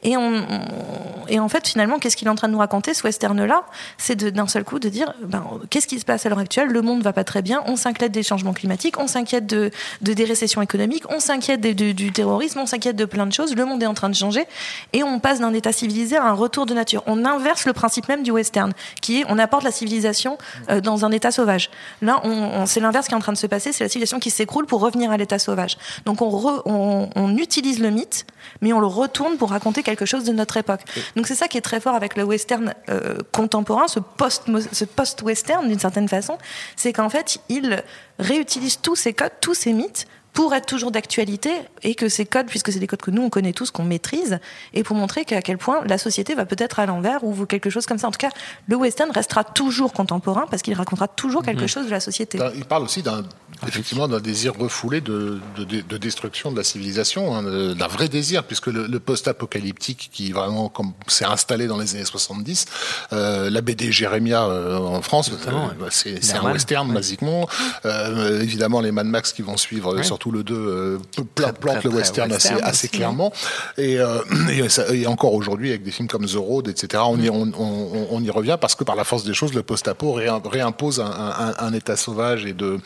[0.03, 2.93] Et on, on- et en fait finalement, qu'est-ce qu'il est en train de nous raconter
[2.93, 3.63] ce western-là?
[3.97, 6.69] C'est d'un seul coup de dire, ben, qu'est-ce qui se passe à l'heure actuelle?
[6.69, 7.61] Le monde va pas très bien.
[7.67, 11.93] On s'inquiète des changements climatiques, on s'inquiète de, de des récessions économiques, on s'inquiète du,
[11.93, 13.55] du terrorisme, on s'inquiète de plein de choses.
[13.55, 14.45] Le monde est en train de changer
[14.93, 17.03] et on passe d'un état civilisé à un retour de nature.
[17.07, 20.37] On inverse le principe même du western, qui est on apporte la civilisation
[20.69, 21.69] euh, dans un état sauvage.
[22.01, 24.19] Là, on, on- c'est l'inverse qui est en train de se passer, c'est la civilisation
[24.19, 25.64] qui s'écroule pour revenir à l'état sauvage.
[26.05, 28.25] Donc on, re- on, on utilise le mythe,
[28.61, 30.81] mais on le retourne pour raconter quelque chose de notre époque.
[31.15, 34.85] Donc c'est ça qui est très fort avec le western euh, contemporain, ce post ce
[34.85, 36.37] post-western d'une certaine façon,
[36.75, 37.83] c'est qu'en fait il
[38.19, 41.49] réutilise tous ces codes, tous ces mythes pour être toujours d'actualité
[41.81, 44.39] et que ces codes, puisque c'est des codes que nous on connaît tous, qu'on maîtrise,
[44.73, 47.85] et pour montrer qu'à quel point la société va peut-être à l'envers ou quelque chose
[47.87, 48.07] comme ça.
[48.07, 48.29] En tout cas,
[48.67, 51.67] le western restera toujours contemporain parce qu'il racontera toujours quelque Mhm.
[51.69, 52.37] chose de la société.
[52.37, 53.23] D'un- Il parle aussi d'un
[53.65, 57.41] effectivement d'un désir refoulé de, de, de- de destruction de la civilisation, hein,
[57.73, 62.03] d'un vrai désir, puisque le, le post-apocalyptique qui vraiment comme s'est installé dans les années
[62.05, 62.65] 70,
[63.13, 67.47] euh, la BD Jérémia euh, en France, euh, bah, c'est un western basiquement.
[67.85, 70.03] Euh, évidemment, les Mad Max qui vont suivre, Ouais.
[70.03, 70.97] surtout le 2, euh,
[71.35, 73.31] plan- plantent très, le western, western assez, assez aussi, clairement.
[73.77, 74.19] Et, euh,
[74.51, 77.51] et, ça- et encore aujourd'hui, avec des films comme The Road, etc., on y, on,
[77.57, 80.99] on- on y revient parce que par la force des choses, le post-apo réim- réimpose
[80.99, 82.79] un, un- un état sauvage et de,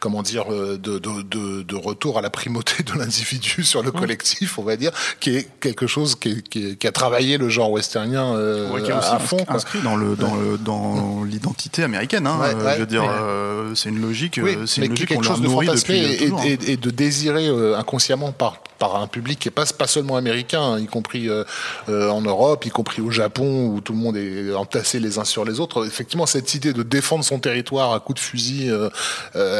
[0.00, 3.90] comment dire, euh, de, de, de, de retour à la primauté de l'individu sur le
[3.92, 7.38] collectif, on va dire, qui est quelque chose qui, est- qui est- qui a travaillé
[7.38, 9.36] le genre westernien euh, Ouais, qui est aussi à fond.
[9.46, 9.56] quoi.
[9.56, 12.26] inscrit dans le dans le dans l'identité américaine.
[12.26, 12.38] Hein.
[12.40, 13.08] Ouais, Euh, ouais, je veux dire, ouais.
[13.10, 15.98] euh, c'est une logique, Oui, c'est une logique qu'on quelque leur chose de nourrit depuis
[15.98, 16.40] et, toujours.
[16.40, 16.44] hein.
[16.46, 20.60] et- et de désirer euh, inconsciemment par par un public qui est pas seulement américain,
[20.60, 21.44] hein, y compris euh,
[21.88, 25.24] euh, en Europe, y compris au Japon où tout le monde est entassé les uns
[25.24, 25.86] sur les autres.
[25.86, 28.90] Effectivement, cette idée de défendre son territoire à coups de fusil, euh,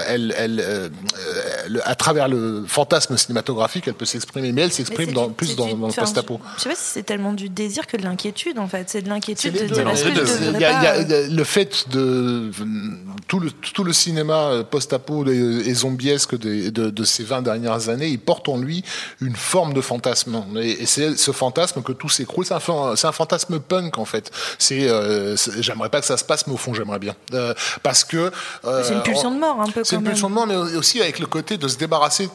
[0.09, 0.91] elle, elle,
[1.69, 5.67] le- à travers le fantasme cinématographique, elle peut s'exprimer, mais elle s'exprime dans, plus dans,
[5.67, 6.41] du- dans le post-apo.
[6.57, 8.91] Je sais pas si c'est tellement du désir que de l'inquiétude en fait.
[8.91, 11.45] C'est de l'inquiétude de dire est-ce que je y a- y a- y a le
[11.45, 12.51] fait de
[13.29, 18.09] tout le, tout le cinéma post-apo et et zombiesque de, de ces 20 dernières années,
[18.09, 18.83] il porte en lui
[19.21, 20.45] une forme de fantasme.
[20.57, 22.45] Et, et c'est ce fantasme que tout s'écroule.
[22.45, 24.31] C'est un, fan- c'est un fantasme punk en fait.
[24.59, 27.55] C'est, euh, c'est- j'aimerais pas que ça se passe, mais au fond j'aimerais bien, Euh,
[27.83, 28.33] parce que
[28.65, 30.11] euh, C'est une pulsion on- de mort un peu c'est une même.
[30.13, 32.29] pulsion de mort, mais aussi avec le côté de se débarrasser euh,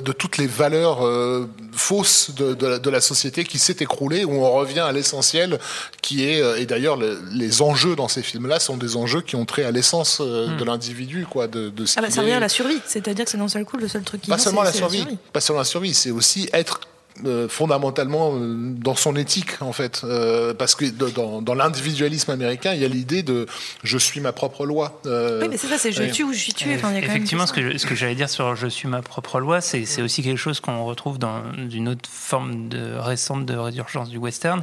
[0.00, 4.24] de toutes les valeurs euh, fausses de, de la, de la société qui s'est écroulée,
[4.24, 5.58] où on revient à l'essentiel,
[6.00, 9.36] qui est euh, et d'ailleurs le- les enjeux dans ces films-là sont des enjeux qui
[9.36, 10.56] ont trait à l'essence euh, Hmm.
[10.56, 13.30] de l'individu, quoi, de, de ce Ah bah, ça revient à la survie, c'est-à-dire que
[13.30, 15.60] c'est d'un seul coup le seul truc qui Pas manque, seulement la survie, pas seulement
[15.60, 16.80] la survie, c'est aussi être
[17.24, 22.72] euh, fondamentalement euh, dans son éthique en fait, Euh, parce que dans, dans l'individualisme américain,
[22.74, 23.46] il y a l'idée de
[23.82, 25.00] je suis ma propre loi.
[25.06, 26.10] Euh, Oui, mais c'est ça, c'est je oui.
[26.12, 26.74] tue ou je suis tué.
[26.76, 29.60] Enfin, Effectivement, ce que, je- ce que j'allais dire sur Je suis ma propre loi,
[29.60, 34.08] c'est c'est aussi quelque chose qu'on retrouve dans une autre forme de, récente de résurgence
[34.10, 34.62] du western,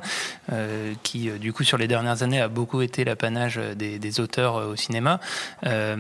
[0.52, 4.56] euh, qui, du coup, sur les dernières années, a beaucoup été l'apanage des, des auteurs
[4.56, 5.20] au cinéma.
[5.66, 5.96] Euh,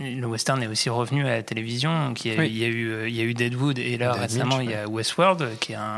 [0.00, 2.08] le western est aussi revenu à la télévision.
[2.08, 2.48] Donc il, y a, Oui.
[2.50, 4.70] il, y a eu, il y a eu Deadwood, et là, Dead récemment, Lynch, il
[4.70, 5.93] y a Westworld, qui est un-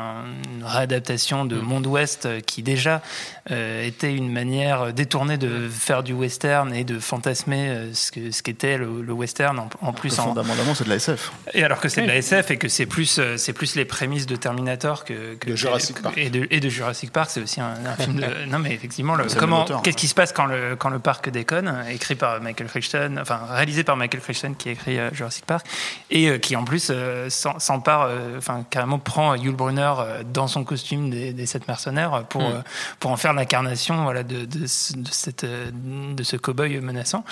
[0.57, 3.03] une réadaptation de Monde Ouest, euh, qui déjà
[3.51, 8.31] euh, était une manière détournée de faire du western et de fantasmer euh, ce que
[8.31, 11.33] ce qu'était le, le western en, en plus en, Fondamentalement, c'est de la SF.
[11.55, 14.27] et alors que c'est de la SF et que c'est plus, c'est plus les prémices
[14.27, 16.19] de Terminator que, que De Jurassic que- Park.
[16.19, 17.31] et de, et de Jurassic Park.
[17.31, 18.45] C'est aussi un, un film de.
[18.51, 21.75] Non, mais effectivement, le- comment, qu'est-ce qui se passe quand le quand le parc déconne,
[21.91, 25.67] écrit par Michael Crichton, enfin réalisé par Michael Crichton qui a écrit Jurassic Park
[26.11, 30.46] et euh, qui en plus euh, s'empare, euh, enfin carrément prend Yul Brynner euh, dans
[30.49, 32.53] son costume des, des sept mercenaires pour Mm.
[32.55, 32.62] euh,
[33.01, 35.70] pour en faire l'incarnation voilà de de, ce- de cette euh,
[36.14, 37.25] de ce cow-boy menaçant.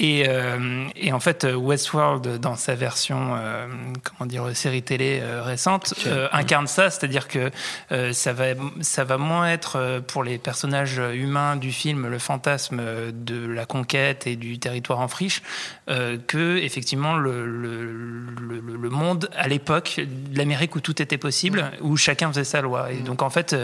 [0.00, 3.68] Et, euh, et en fait, Westworld, dans sa version, euh,
[4.02, 7.52] comment dire, série télé euh, récente, euh, incarne ça, c'est-à-dire que
[7.92, 8.46] euh, ça va,
[8.80, 14.26] ça va moins être pour les personnages humains du film le fantasme de la conquête
[14.26, 15.42] et du territoire en friche,
[15.88, 20.00] euh, que effectivement le, le, le, le- monde à l'époque
[20.32, 22.92] l'Amérique où tout était possible, où chacun faisait sa loi.
[22.92, 23.56] Et donc en fait,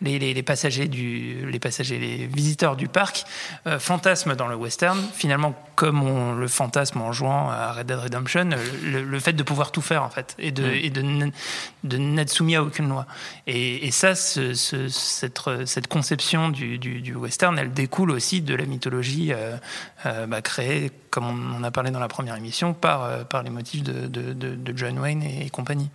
[0.00, 3.24] les, les, les passagers du, les passagers, les visiteurs du parc
[3.66, 7.98] euh, fantasment dans le western, finalement comme on le fantasme en jouant à Red Dead
[7.98, 8.50] Redemption,
[8.84, 11.02] le, le fait de pouvoir tout faire en fait et de, et de,
[11.98, 13.06] n'être soumis à aucune loi.
[13.46, 18.40] Et, et ça, ce- ce- cette, cette conception du, du, du western, elle découle aussi
[18.40, 19.56] de la mythologie euh,
[20.06, 23.42] euh, bah, créée, comme on en a parlé dans la première émission, par, euh, par
[23.42, 25.90] les motifs de, de, de- de John Wayne et, compagnie.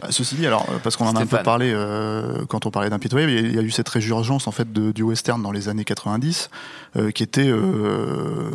[0.00, 2.70] Bah, Ceci dit, alors, euh, parce qu'on en a un peu parlé euh, quand on
[2.70, 5.02] parlait d'impitoyable, il y a- il y a eu cette résurgence en fait de- du
[5.02, 6.50] western dans les années 90,
[6.96, 8.50] euh, qui était, euh,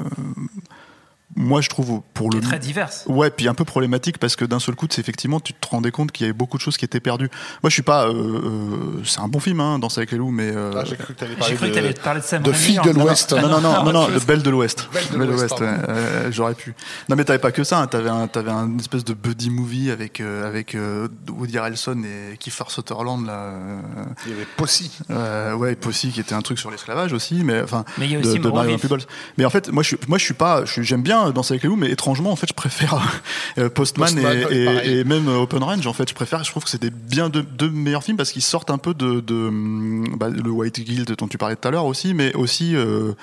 [1.36, 3.06] moi je trouve pour le très diverse.
[3.08, 5.92] Ouais, puis un peu problématique parce que d'un seul coup, c'est effectivement, tu te rendais
[5.92, 7.30] compte qu'il y avait beaucoup de choses qui étaient perdues.
[7.64, 8.08] Moi, je suis pas.
[8.08, 10.52] euh, euh, c'est un bon film, hein, Danser avec les loups, mais.
[10.56, 12.52] euh, Ah, j'ai cru que cru que de- tu allais te parler de Sam de
[12.52, 13.34] filles en de l'Ouest.
[13.34, 14.90] non, non, non, non, non, le Belle de l'Ouest.
[14.92, 16.74] Belle de l'Ouest, ouais, euh, J'aurais pu.
[17.10, 17.80] Non, mais t'avais pas que ça.
[17.80, 22.02] Hein, t'avais un, t'avais un espèce de buddy movie avec euh, avec euh, Woody Harrelson
[22.04, 23.34] et Kiefer Sutherland là.
[23.34, 23.82] euh,
[24.26, 24.92] Il y avait Possy.
[25.12, 27.86] euh, ouais, Possi qui était un truc sur l'esclavage aussi, mais enfin.
[27.98, 28.50] Mais il y a de, aussi de.
[28.78, 29.04] Peebles.
[29.38, 31.70] Mais en fait, moi, je suis, moi, je suis pas, j'aime bien Danser avec les
[31.70, 32.96] loups, mais étrangement, en fait, je préfère
[33.58, 35.86] euh, Postman, Postman, et, même euh, Open Range.
[35.88, 36.44] En fait, je préfère.
[36.44, 39.20] Je trouve que c'était bien deux, deux meilleurs films parce qu'ils sortent un peu de,
[39.20, 42.76] de hum, bah, le White Guild dont tu parlais tout à l'heure aussi, mais aussi,
[42.76, 43.14] euh,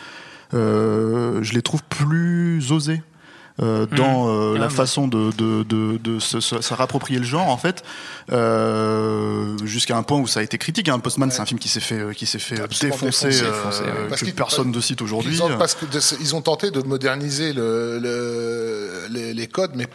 [0.55, 3.03] euh, je les trouve plus osés.
[3.62, 7.25] Euh, dans euh, Ah, la façon de, de, de, de se, se- se réapproprier le
[7.25, 7.83] genre en fait
[8.33, 10.99] euh, jusqu'à un point où ça a été critique hein.
[10.99, 13.51] Postman c'est un film qui s'est fait euh, qui s'est fait euh, Absolument défoncer, euh,
[14.03, 14.09] ouais.
[14.09, 16.81] Parce que personne ne cite aujourd'hui Ils ont, parce que de- ils ont tenté de
[16.83, 19.87] moderniser le, le- les, les codes, mais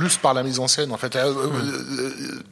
[0.00, 1.14] plus par la mise en scène en fait.
[1.14, 2.10] Euh, euh,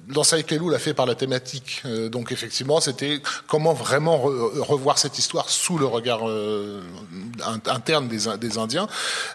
[0.09, 1.83] Dans ça avec les loups l'a fait par la thématique.
[1.87, 6.83] Euh, donc effectivement, c'était comment vraiment re- revoir cette histoire sous le regard euh,
[7.47, 8.87] in- interne des, des Indiens.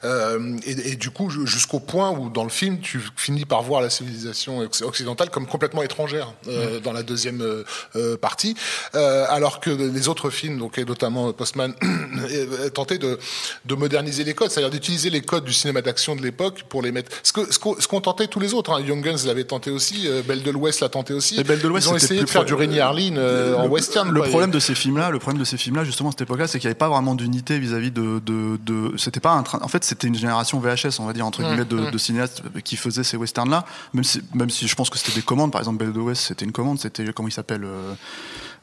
[0.03, 3.63] Euh, et, et du coup, ju- jusqu'au point où dans le film, tu finis par
[3.63, 7.63] voir la civilisation occ- occidentale comme complètement étrangère euh, dans la deuxième euh,
[7.95, 8.53] euh, partie,
[8.95, 13.17] Euh, alors que les autres films, donc et notamment Postman, euh, tentaient de,
[13.65, 16.91] de moderniser les codes, c'est-à-dire d'utiliser les codes du cinéma d'action de l'époque pour les
[16.91, 17.09] mettre.
[17.23, 18.71] Ce que ce qu'on tenté tous les autres.
[18.71, 18.81] Hein.
[18.81, 21.35] Young Guns l'avait tenté aussi, euh, Belle de l'Ouest l'a tenté aussi.
[21.37, 24.09] Mais Belle de l'Ouest, Ils ont essayé de faire du Rémi Harlin euh, en western.
[24.11, 24.29] Le quoi.
[24.29, 26.67] problème de ces films-là, le problème de ces films-là, justement à cette époque-là, c'est qu'il
[26.67, 29.59] n'y avait pas vraiment d'unité vis-à-vis de, de, de- c'était pas un train.
[29.63, 31.91] En fait, c'était une génération VHS, on va dire entre Mm, guillemets, de, mm.
[31.91, 33.65] de cinéastes qui faisaient ces westerns-là.
[33.93, 35.51] Même si, même si je pense que c'était des commandes.
[35.51, 36.79] Par exemple, Belle de l'Ouest, c'était une commande.
[36.79, 37.93] C'était comment il s'appelle euh,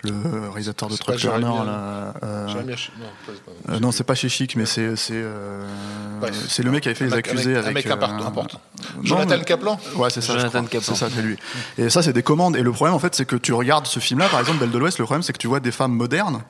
[0.02, 1.44] le réalisateur de Truck Turner.
[1.44, 2.64] Là, euh, non,
[3.68, 5.66] euh, non, c'est pas chez Chic, mais c'est c'est euh,
[6.62, 9.36] le mec qui avait fait Un les accusés mec- un avec mec important- euh, Jonathan
[9.38, 10.32] mais- Kaplan Ouais, c'est ça.
[10.38, 10.64] Jonathan.
[10.64, 10.80] Kaplan.
[10.82, 11.36] C'est ça, c'est lui.
[11.78, 12.56] Et ça, c'est des commandes.
[12.56, 14.78] Et le problème, en fait, c'est que tu regardes ce film-là, par exemple, Belle de
[14.78, 14.98] l'Ouest.
[14.98, 16.42] Le problème, c'est que tu vois des femmes modernes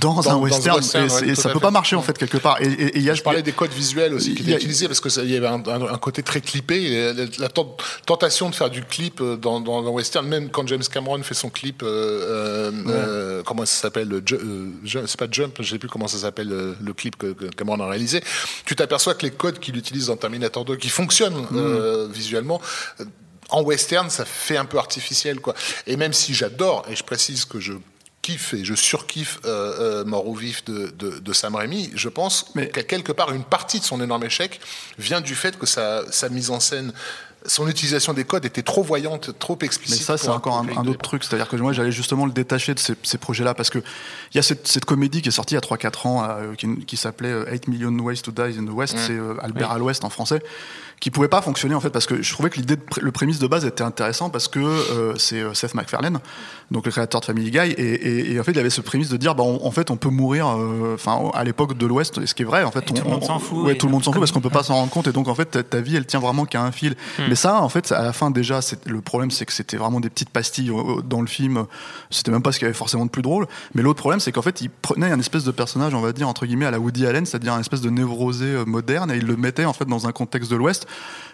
[0.00, 1.60] dans, Dans- un dans western, et, ouais, ça peut fait.
[1.60, 2.60] pas marcher en fait quelque part.
[2.62, 5.00] Et, et- et y a, Je parlais des codes visuels aussi qui étaient utilisés parce
[5.00, 7.12] que ça- il y avait un, un- un côté très clippé.
[7.12, 7.76] La, la tent-
[8.06, 11.34] tentation de faire du clip euh, dans, dans, dans western, même quand James Cameron fait
[11.34, 14.70] son clip, euh, euh, euh, comment ça s'appelle euh,
[15.06, 16.48] C'est pas Jump, je sais plus comment ça s'appelle
[16.80, 18.22] le clip que, que Cameron a réalisé.
[18.64, 22.60] Tu t'aperçois que les codes qu'il utilise dans Terminator 2, qui fonctionnent euh, visuellement.
[23.50, 25.54] En western, ça fait un peu artificiel, quoi.
[25.86, 27.74] Et même si j'adore, et je précise que je
[28.22, 32.08] kiffe et je surkiffe euh, euh, Mort ou Vif de, de, de Sam Raimi, je
[32.08, 34.60] pense qu'à quelque part, une partie de son énorme échec
[34.98, 36.92] vient du fait que sa, sa mise en scène,
[37.46, 40.02] son utilisation des codes était trop voyante, trop Mais explicite.
[40.02, 41.24] ça, c'est encore un, autre truc.
[41.24, 44.38] C'est-à-dire que moi, j'allais justement le détacher de ces, ces projets-là parce que il y
[44.38, 46.96] a cette, cette comédie qui est sortie il y a 3-4 ans euh, qui, qui
[46.96, 48.94] s'appelait euh, 8 Million Ways to Die in the West.
[48.94, 48.98] Mm.
[48.98, 49.74] C'est euh, Albert Oui.
[49.74, 50.42] à l'Ouest en français
[51.02, 53.10] qui pouvait pas fonctionner en fait parce que je trouvais que l'idée, de pr- le
[53.10, 56.20] prémisse de base était intéressant parce que euh, c'est euh, Seth MacFarlane,
[56.70, 59.08] donc le créateur de Family Guy, et, et- et en fait il avait ce prémisse
[59.08, 62.18] de dire, bah, on- en fait on peut mourir, euh, enfin à l'époque de l'Ouest,
[62.18, 63.86] et ce qui est vrai en fait, Et tout le monde s'en fout, ouais, tout
[63.86, 65.46] le monde s'en fout parce qu'on peut pas s'en rendre compte, et donc en fait
[65.46, 66.92] ta, ta vie elle tient vraiment qu'à un fil.
[67.18, 67.22] Hmm.
[67.28, 69.98] Mais ça, en fait, à la fin déjà, c'est le problème, c'est que c'était vraiment
[69.98, 70.70] des petites pastilles
[71.04, 71.64] dans le film.
[72.10, 73.46] C'était même pas ce qu'il y avait forcément de plus drôle.
[73.74, 76.28] Mais l'autre problème, c'est qu'en fait, il prenait un espèce de personnage, on va dire
[76.28, 79.26] entre guillemets à la Woody Allen, c'est-à-dire un espèce de névrosé euh, moderne, et il
[79.26, 80.86] le mettait en fait dans un contexte de l'Ouest.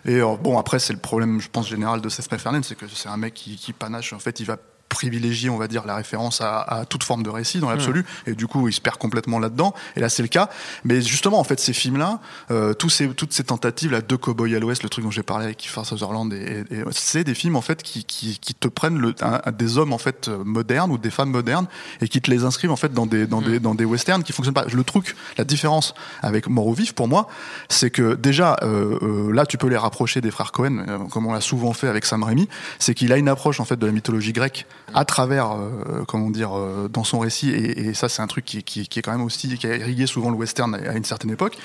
[0.04, 2.86] Et euh, bon, après, c'est le problème, je pense général de Seth MacFarlane, c'est que
[2.88, 4.12] c'est un mec qui, qui panache.
[4.12, 4.56] En fait, il va
[4.88, 8.34] privilégier, on va dire, la référence à, à toute forme de récit dans l'absolu, et
[8.34, 9.74] du coup, il se perd complètement là-dedans.
[9.96, 10.48] Et là, c'est le cas.
[10.84, 12.20] Mais justement, en fait, ces films-là,
[12.50, 15.22] euh, tous ces, toutes ces tentatives, là, de Cowboy à l'Ouest, le truc dont j'ai
[15.22, 18.54] parlé avec Kiefer Sutherland, et, et- et c'est des films en fait qui, qui, qui
[18.54, 21.66] te prennent le, un- des hommes en fait euh, modernes ou des femmes modernes
[22.00, 24.32] et qui te les inscrivent en fait dans des dans des dans des westerns qui
[24.32, 24.64] fonctionnent pas.
[24.72, 27.28] Le truc, la différence avec Mort au vif pour moi,
[27.68, 31.26] c'est que déjà euh, euh, là, tu peux les rapprocher des frères Cohen, euh, comme
[31.26, 32.48] on l'a souvent fait avec Sam Raimi,
[32.78, 36.30] c'est qu'il a une approche en fait de la mythologie grecque à travers, euh, comment
[36.30, 39.56] dire, euh, dans son récit, et, ça c'est un truc qui, est quand même aussi
[39.58, 41.58] qui a irrigué souvent le western à, une certaine époque.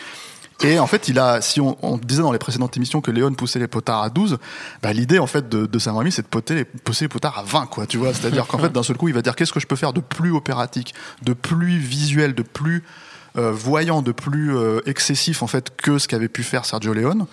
[0.64, 3.60] Et en fait, il a, si on, disait dans les précédentes émissions que Léon poussait
[3.60, 4.38] les potards à 12,
[4.82, 7.66] bah, l'idée, en fait, de, de Sam Raimi, c'est de pousser les potards à 20,
[7.66, 8.14] quoi, tu vois.
[8.14, 10.00] C'est-à-dire qu'en fait, d'un seul coup, il va dire qu'est-ce que je peux faire de
[10.00, 12.84] plus opératique, de plus visuel, de plus
[13.36, 14.56] euh, voyant, de plus
[14.86, 17.26] excessif, en fait, que ce qu'avait pu faire Sergio Leone?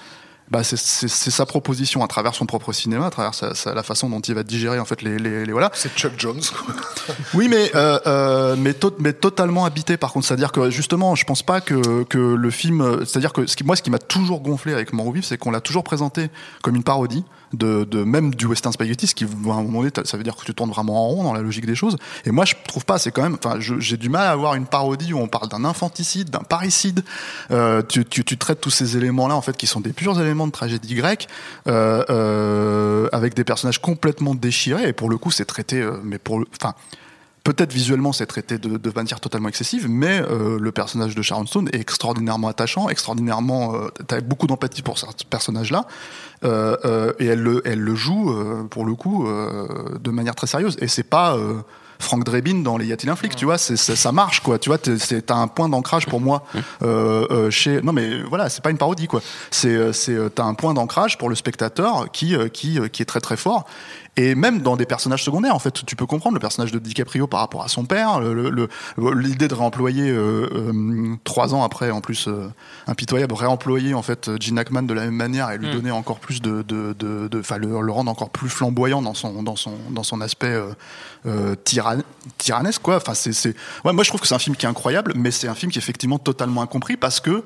[0.50, 3.72] Bah, c'est- c'est c'est sa proposition à travers son propre cinéma, à travers sa, sa-
[3.72, 5.70] la façon dont il va digérer en fait les, les, les- voilà.
[5.74, 6.40] C'est Chuck Jones.
[6.64, 6.74] quoi.
[7.34, 10.26] Oui, mais euh, euh, mais, to- mais totalement habité par contre.
[10.26, 13.04] C'est-à-dire que justement, je pense pas que que le film.
[13.06, 15.60] C'est-à-dire que ce qui, moi, ce qui m'a toujours gonflé avec Mort c'est qu'on l'a
[15.60, 16.30] toujours présenté
[16.62, 19.90] comme une parodie de, de même du western spaghetti, ce qui à un moment donné,
[20.04, 21.96] ça veut dire que tu tournes vraiment en rond dans la logique des choses.
[22.24, 22.98] Et moi, je trouve pas.
[22.98, 23.36] C'est quand même.
[23.42, 27.02] Enfin, j'ai du mal à avoir une parodie où on parle d'un infanticide, d'un parricide.
[27.50, 30.46] Euh, tu, tu, tu traites tous ces éléments-là en fait qui sont des purs éléments
[30.46, 31.28] de tragédie grecque,
[31.66, 34.88] euh, euh, avec des personnages complètement déchirés.
[34.88, 36.74] Et pour le coup, c'est traité, euh, mais pour enfin.
[37.42, 41.46] Peut-être visuellement c'est traité de, de manière totalement excessive, mais euh, le personnage de Sharon
[41.46, 43.74] Stone est extraordinairement attachant, extraordinairement.
[43.74, 45.86] Euh, T'as beaucoup d'empathie pour ce personnage-là,
[46.44, 48.34] euh, euh, et elle le, elle le joue
[48.70, 50.76] pour le coup de manière très sérieuse.
[50.80, 51.36] Et c'est pas
[51.98, 54.58] Frank Drebin dans Les Y a-t-il un flic, tu vois, c'est, ça marche quoi.
[54.58, 56.44] Tu vois, t'as un point d'ancrage pour moi
[56.82, 57.82] euh, euh, chez.
[57.82, 59.20] Non mais voilà, c'est pas une parodie quoi.
[59.50, 63.36] C'est, c'est t'as un point d'ancrage pour le spectateur qui qui qui est très très
[63.36, 63.66] fort.
[64.16, 67.26] Et même dans des personnages secondaires, en fait, tu peux comprendre le personnage de DiCaprio
[67.26, 72.26] par rapport à son père, l'idée de réemployer euh, euh, trois ans après, en plus
[72.28, 72.48] euh,
[72.86, 75.72] impitoyable, réemployer en fait Gene Hackman de la même manière et lui Mm.
[75.72, 79.14] donner encore plus de, de, de, de- enfin le, le rendre encore plus flamboyant dans
[79.14, 80.58] son dans son dans son aspect
[81.26, 82.02] euh, tyran-
[82.36, 82.96] tyrannesque quoi.
[82.96, 85.30] Enfin c'est c'est, ouais, moi je trouve que c'est un film qui est incroyable, mais
[85.30, 87.44] c'est un film qui est effectivement totalement incompris parce que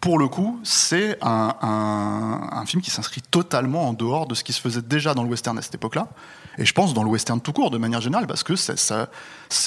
[0.00, 4.60] pour le coup, c'est un, film qui s'inscrit totalement en dehors de ce qui se
[4.60, 6.08] faisait déjà dans le western à cette époque-là.
[6.58, 8.54] Et je pense dans le western tout court, de manière générale, parce que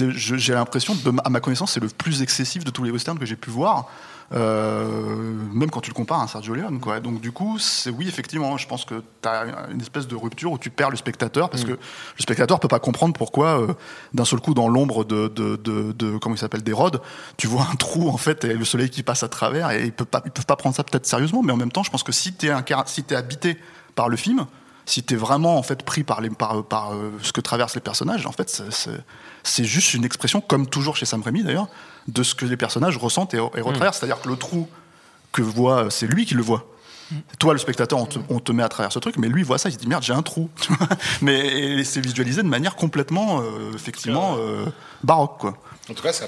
[0.10, 3.36] j'ai l'impression, à ma connaissance, c'est le plus excessif de tous les westerns que j'ai
[3.36, 3.90] pu voir.
[4.34, 4.86] Euh,
[5.54, 7.00] même quand tu le compares à un Sergio Leone, quoi.
[7.02, 10.52] Donc du coup, c'est oui, effectivement, je pense que tu as une espèce de rupture
[10.54, 11.78] où tu perds le spectateur parce que le
[12.22, 13.74] spectateur peut pas comprendre pourquoi, euh,
[14.14, 17.02] d'un seul coup, dans l'ombre de, de, de, de- comment il s'appelle, d'Hérode,
[17.38, 19.92] tu vois un trou en fait et le soleil qui passe à travers et ils
[19.92, 22.04] peuvent pas, ils peuvent pas prendre ça peut-être sérieusement, mais en même temps, je pense
[22.04, 23.58] que si un, car- si t'es habité
[23.96, 24.46] par le film,
[24.86, 27.82] si t'es vraiment en fait pris par, les, par, par euh, ce que traversent les
[27.82, 28.90] personnages, en fait, c'est-
[29.44, 31.68] c'est- juste une expression, comme toujours chez Sam Raimi d'ailleurs,
[32.08, 34.00] de ce que les personnages ressentent et, et retraversent.
[34.00, 34.68] C'est-à-dire que le trou
[35.32, 36.68] que voit, c'est lui qui le voit.
[37.40, 39.46] Toi, le spectateur, on te, on te met à travers ce truc, mais lui, il
[39.46, 40.50] voit ça, il se dit merde, j'ai un trou.
[41.22, 41.40] mais
[41.80, 44.66] et c'est visualisé de manière complètement, euh, effectivement, euh,
[45.04, 45.58] baroque, quoi.
[45.90, 46.28] En tout cas, ça a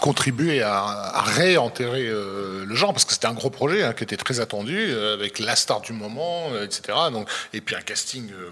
[0.00, 4.02] contribué à, à réenterrer euh, le genre parce que c'était un gros projet hein, qui
[4.04, 6.96] était très attendu euh, avec la star du moment, euh, etc.
[7.12, 8.50] Donc, et puis un casting euh,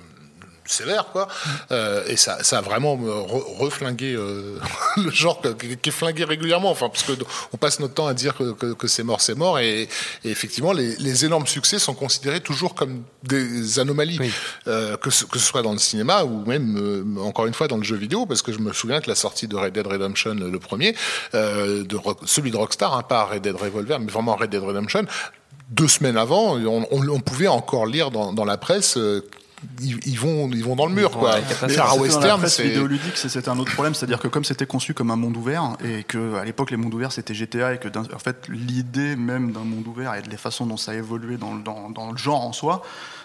[0.69, 1.29] sévère, quoi.
[1.71, 4.59] Euh, et ça, ça a vraiment euh, re- reflingué euh,
[4.97, 6.71] le genre qui est flingué régulièrement.
[6.71, 7.13] Enfin, parce que
[7.53, 9.59] on passe notre temps à dire que, que- que c'est mort, c'est mort.
[9.59, 9.83] Et,
[10.25, 14.19] et effectivement, les, les énormes succès sont considérés toujours comme des anomalies,
[14.69, 17.69] euh, que, ce, que ce soit dans le cinéma ou même euh, encore une fois
[17.69, 19.87] dans le jeu vidéo, parce que je me souviens que la sortie de Red Dead
[19.87, 20.95] Redemption, le premier,
[21.35, 25.05] euh, de celui de Rockstar, hein, pas Red Dead Revolver, mais vraiment Red Dead Redemption,
[25.71, 28.97] deux semaines avant, on, on- on pouvait encore lire dans, dans la presse.
[28.97, 29.25] euh,
[29.81, 31.33] ils, ils vont, ils vont dans le mur, quoi.
[31.69, 35.11] Faire la western, c'est vidéoludique, c'est- un autre problème, c'est-à-dire que comme c'était conçu comme
[35.11, 38.03] un monde ouvert et que à l'époque les mondes ouverts c'était GTA et que d'un-
[38.15, 41.37] en fait l'idée même d'un monde ouvert et de la façon dont ça a évolué
[41.37, 42.83] dans, le- dans, dans le genre en soi,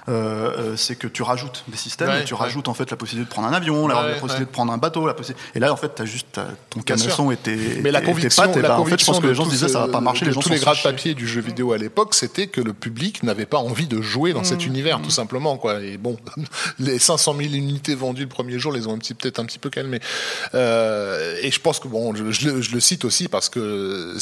[0.09, 2.39] euh, euh, c'est que tu rajoutes des systèmes, Ouais, et tu ouais.
[2.39, 4.45] rajoutes en fait la possibilité de prendre un avion, la, Ouais, la possibilité ouais.
[4.45, 5.15] de prendre un bateau, la
[5.55, 7.31] et là en fait t'as juste t'as- ton canasson sûr.
[7.31, 9.35] était Mais la conviction, patte, et la bah, en fait je pense conviction que les
[9.35, 10.77] gens se disaient ça va pas marcher, de les gens tous les sont gras de
[10.77, 10.89] fichés.
[10.89, 14.33] papier du jeu vidéo à l'époque, c'était que le public n'avait pas envie de jouer
[14.33, 14.45] dans Mmh.
[14.45, 15.79] cet univers, tout simplement, quoi.
[15.81, 16.17] Et bon,
[16.79, 19.59] les 500 000 unités vendues le premier jour les ont un petit, peut-être un petit
[19.59, 19.99] peu calmés.
[20.55, 24.15] Euh, et je pense que bon, je, je le, je le cite aussi parce que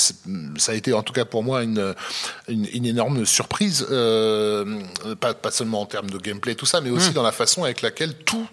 [0.57, 1.93] ça a été, en tout cas pour moi, une,
[2.47, 4.79] une, une énorme surprise, euh,
[5.19, 7.13] pas, pas seulement en termes de gameplay, tout ça, mais aussi Mmh.
[7.13, 8.45] dans la façon avec laquelle tout,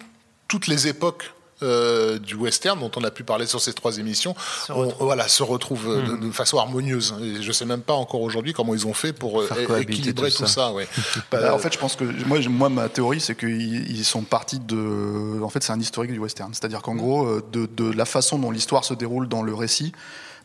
[0.47, 1.31] toutes les époques
[1.63, 4.35] euh, du western dont on a pu parler sur ces trois émissions,
[4.69, 6.19] on- voilà, se retrouvent euh, Mmh.
[6.21, 7.15] de, de façon harmonieuse.
[7.19, 9.49] Et je sais même pas encore aujourd'hui comment ils ont fait pour euh,
[9.79, 10.67] équilibrer tout tout ça.
[10.67, 10.71] ça.
[10.73, 10.87] ouais.
[11.31, 14.59] Bah, en fait, je pense que moi, moi, ma théorie, c'est qu'ils ils sont partis
[14.59, 15.41] de.
[15.43, 16.53] En fait, c'est un historique du western.
[16.53, 19.93] C'est-à-dire qu'en gros, euh, de, de la façon dont l'histoire se déroule dans le récit,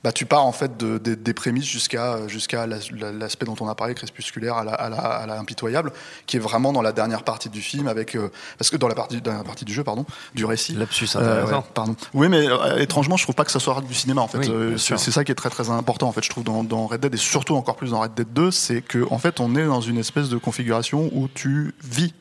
[0.04, 3.54] bah, tu pars en fait de- de- des prémices jusqu'à jusqu'à la- la- l'aspect dont
[3.60, 5.92] on a parlé, crépusculaire, à la, à, la, à la impitoyable,
[6.26, 8.94] qui est vraiment dans la dernière partie du film, avec euh, parce que dans la
[8.96, 10.72] partie, dans la partie du jeu, pardon, du récit.
[10.74, 11.94] Lapsus Euh, ouais, pardon.
[12.14, 14.22] Oui, mais euh, étrangement, je trouve pas que ça soit du cinéma.
[14.22, 16.08] En fait, Oui, c'est ça qui est très très important.
[16.08, 18.32] En fait, je trouve dans, dans Red Dead et surtout encore plus dans Red Dead
[18.32, 22.12] 2, c'est que en fait, on est dans une espèce de configuration où tu vis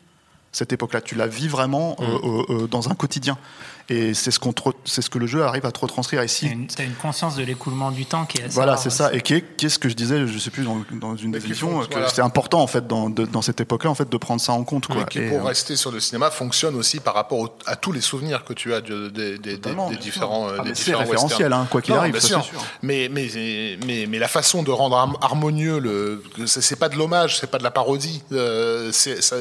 [0.51, 1.01] cette époque-là.
[1.01, 2.03] Tu la vis vraiment Mm.
[2.03, 3.37] euh, euh, euh, dans un quotidien.
[3.89, 6.23] Et c'est ce, qu'on te re- c'est ce que le jeu arrive à te retranscrire
[6.23, 6.47] ici.
[6.47, 9.13] Une, t'as une conscience de l'écoulement du temps qui est assez Voilà, c'est ça.
[9.13, 11.31] Et qui est, qui est ce que je disais, je sais plus, dans, dans une
[11.31, 12.09] des émissions, que voilà.
[12.09, 14.63] c'est important, en fait, dans, de- dans cette époque-là, en fait, de prendre ça en
[14.63, 15.01] compte, quoi.
[15.01, 17.75] Et qui, Et, pour euh, rester sur le cinéma, fonctionne aussi par rapport au- à
[17.75, 19.57] tous les souvenirs que tu as de- de- des-
[19.99, 22.43] différents, euh, Ah, c'est différents référentiel, hein, quoi qu'il arrive, bien ça, sûr.
[22.81, 23.27] Mais, mais,
[23.85, 27.57] mais, mais la façon de rendre har- harmonieux, le, c'est pas de l'hommage, c'est pas
[27.57, 28.21] de la parodie.
[28.31, 29.35] Euh, ça-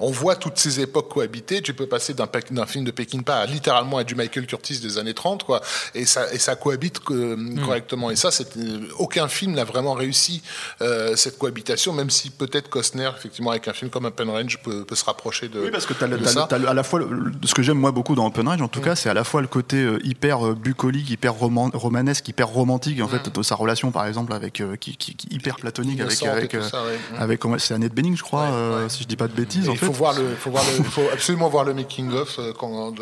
[0.00, 1.62] on voit toutes ces époques cohabiter.
[1.62, 5.14] Tu peux passer d'un film de Peckinpah à littéralement à du Michael Curtis des années
[5.14, 5.60] 30, quoi.
[5.94, 8.10] Et ça, et ça cohabite que- correctement.
[8.10, 10.42] Et ça, c'est, euh, aucun film n'a vraiment réussi
[10.80, 14.84] euh, cette cohabitation, même si peut-être Costner, effectivement, avec un film comme Open Range, peut,
[14.84, 15.60] peut se rapprocher de.
[15.60, 16.46] Oui, parce que t'as, le- de t'as le- ça.
[16.48, 18.68] t'as le- à la fois, le- ce que j'aime moi beaucoup dans Open Range, en
[18.68, 22.28] tout cas, c'est à la fois le côté euh, hyper euh, bucolique, hyper roman- romanesque,
[22.28, 25.56] hyper romantique, en fait, de sa relation, par exemple, avec euh, qui, qui- qui- hyper
[25.56, 26.98] platonique, avec avec, euh, ça, ouais.
[27.18, 29.66] avec comment- c'est Annette Bening, je crois, euh, si je dis pas de bêtises.
[29.66, 29.86] Et en il fait.
[29.86, 32.92] faut voir le, faut voir le, il faut absolument voir le making of euh, quand,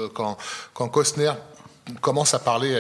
[0.81, 1.33] quand Costner
[2.01, 2.75] commence à parler,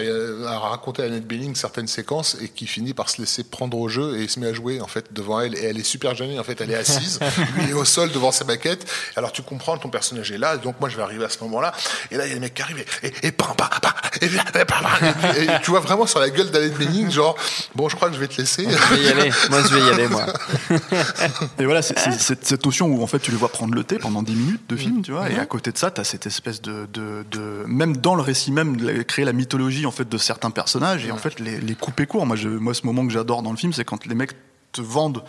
[0.47, 3.77] à, à raconter à Annette Bening certaines séquences et qui finit par se laisser prendre
[3.79, 5.57] au jeu et il se met à jouer en fait devant elle.
[5.57, 6.61] Et elle est super gênée en fait.
[6.61, 7.19] Elle est assise
[7.57, 10.57] lui est au sol devant sa maquette alors tu comprends ton personnage est là.
[10.57, 11.73] Donc moi je vais arriver à ce moment là
[12.11, 13.93] et là il y a le mec qui arrive et, et, et, pam, pam, pam,
[14.21, 17.37] et, et, tu vois vraiment sur la gueule d'Annette Bening genre
[17.75, 18.65] bon je crois que je vais te laisser.
[18.69, 19.31] Je vais y aller.
[19.51, 20.27] Moi, je vais y aller, moi.
[21.59, 24.23] Et voilà, c'est, cette notion où en fait tu les vois prendre le thé pendant
[24.23, 26.61] 10 minutes de film, tu vois, et à côté de ça, tu as cette espèce
[26.63, 30.09] de, de, de- Même dans le récit même, de la- créer la mythologie en fait
[30.09, 32.27] de certains personnages et en fait les, les couper court.
[32.27, 34.33] Moi, je, moi, ce moment que j'adore dans le film, c'est quand les mecs
[34.73, 35.23] te vendent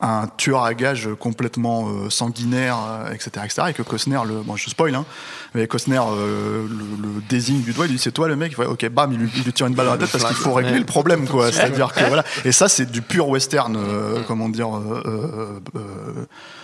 [0.00, 4.56] un tueur à gages complètement euh, sanguinaire, euh, etc., etc., et que Costner, le, bon,
[4.56, 5.04] je spoil, hein,
[5.54, 8.66] mais Costner euh, le, le désigne du doigt, il dit c'est toi le mec, Ouais,
[8.66, 10.52] ok, bam, il lui, il lui tire une balle dans la tête parce qu'il faut
[10.52, 11.52] régler le problème, quoi.
[11.52, 13.78] C'est-à-dire que voilà, et ça c'est du pur western,
[14.26, 14.68] comment dire,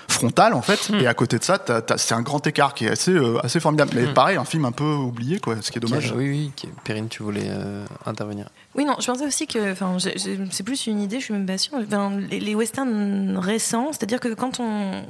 [0.08, 0.90] frontal en fait.
[1.00, 1.58] Et à côté de ça,
[1.96, 3.92] c'est un grand écart qui est assez, assez formidable.
[3.94, 6.12] Mais pareil, un film un peu oublié, quoi, ce qui est dommage.
[6.16, 6.68] Oui, oui.
[6.84, 7.50] Perrine, tu voulais
[8.06, 8.46] intervenir.
[8.76, 11.58] Oui, non, je pensais aussi que, enfin, c'est plus une idée, je suis même pas
[11.58, 11.74] sûre.
[11.74, 15.02] Enfin, les, les westerns récents, c'est-à-dire que quand on,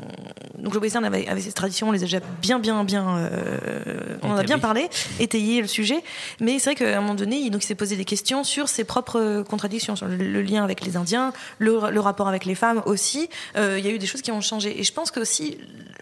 [0.59, 4.17] donc le western avait, avait cette tradition, on les a déjà bien, bien, bien, euh,
[4.23, 4.89] on en a bien parlé,
[5.19, 6.03] étayé le sujet.
[6.41, 8.69] Mais c'est vrai qu'à un moment donné, il, donc, il s'est posé des questions sur
[8.69, 12.55] ses propres contradictions, sur le, le lien avec les Indiens, le, le rapport avec les
[12.55, 13.29] femmes aussi.
[13.57, 14.81] Euh, il y a eu des choses qui ont changé.
[14.81, 15.59] Et je pense que aussi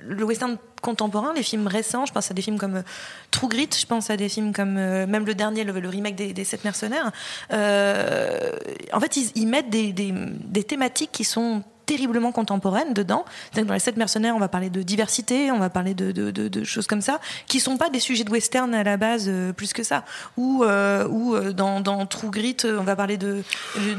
[0.08, 2.82] le western contemporain, les films récents, je pense à des films comme euh,
[3.30, 6.44] True Grit, je pense à des films comme euh, même le dernier, le, remake des,
[6.44, 7.12] Sept Mercenaires.
[7.52, 8.52] Euh,
[8.92, 13.24] en fait, ils, mettent des, des thématiques qui sont terriblement contemporaines dedans.
[13.54, 16.48] Dans les sept mercenaires, on va parler de diversité, on va parler de, de, de,
[16.48, 19.52] de choses comme ça, qui sont pas des sujets de western à la base euh,
[19.54, 20.04] plus que ça.
[20.36, 23.42] Ou, euh, ou euh, dans, dans True Grit, on va parler de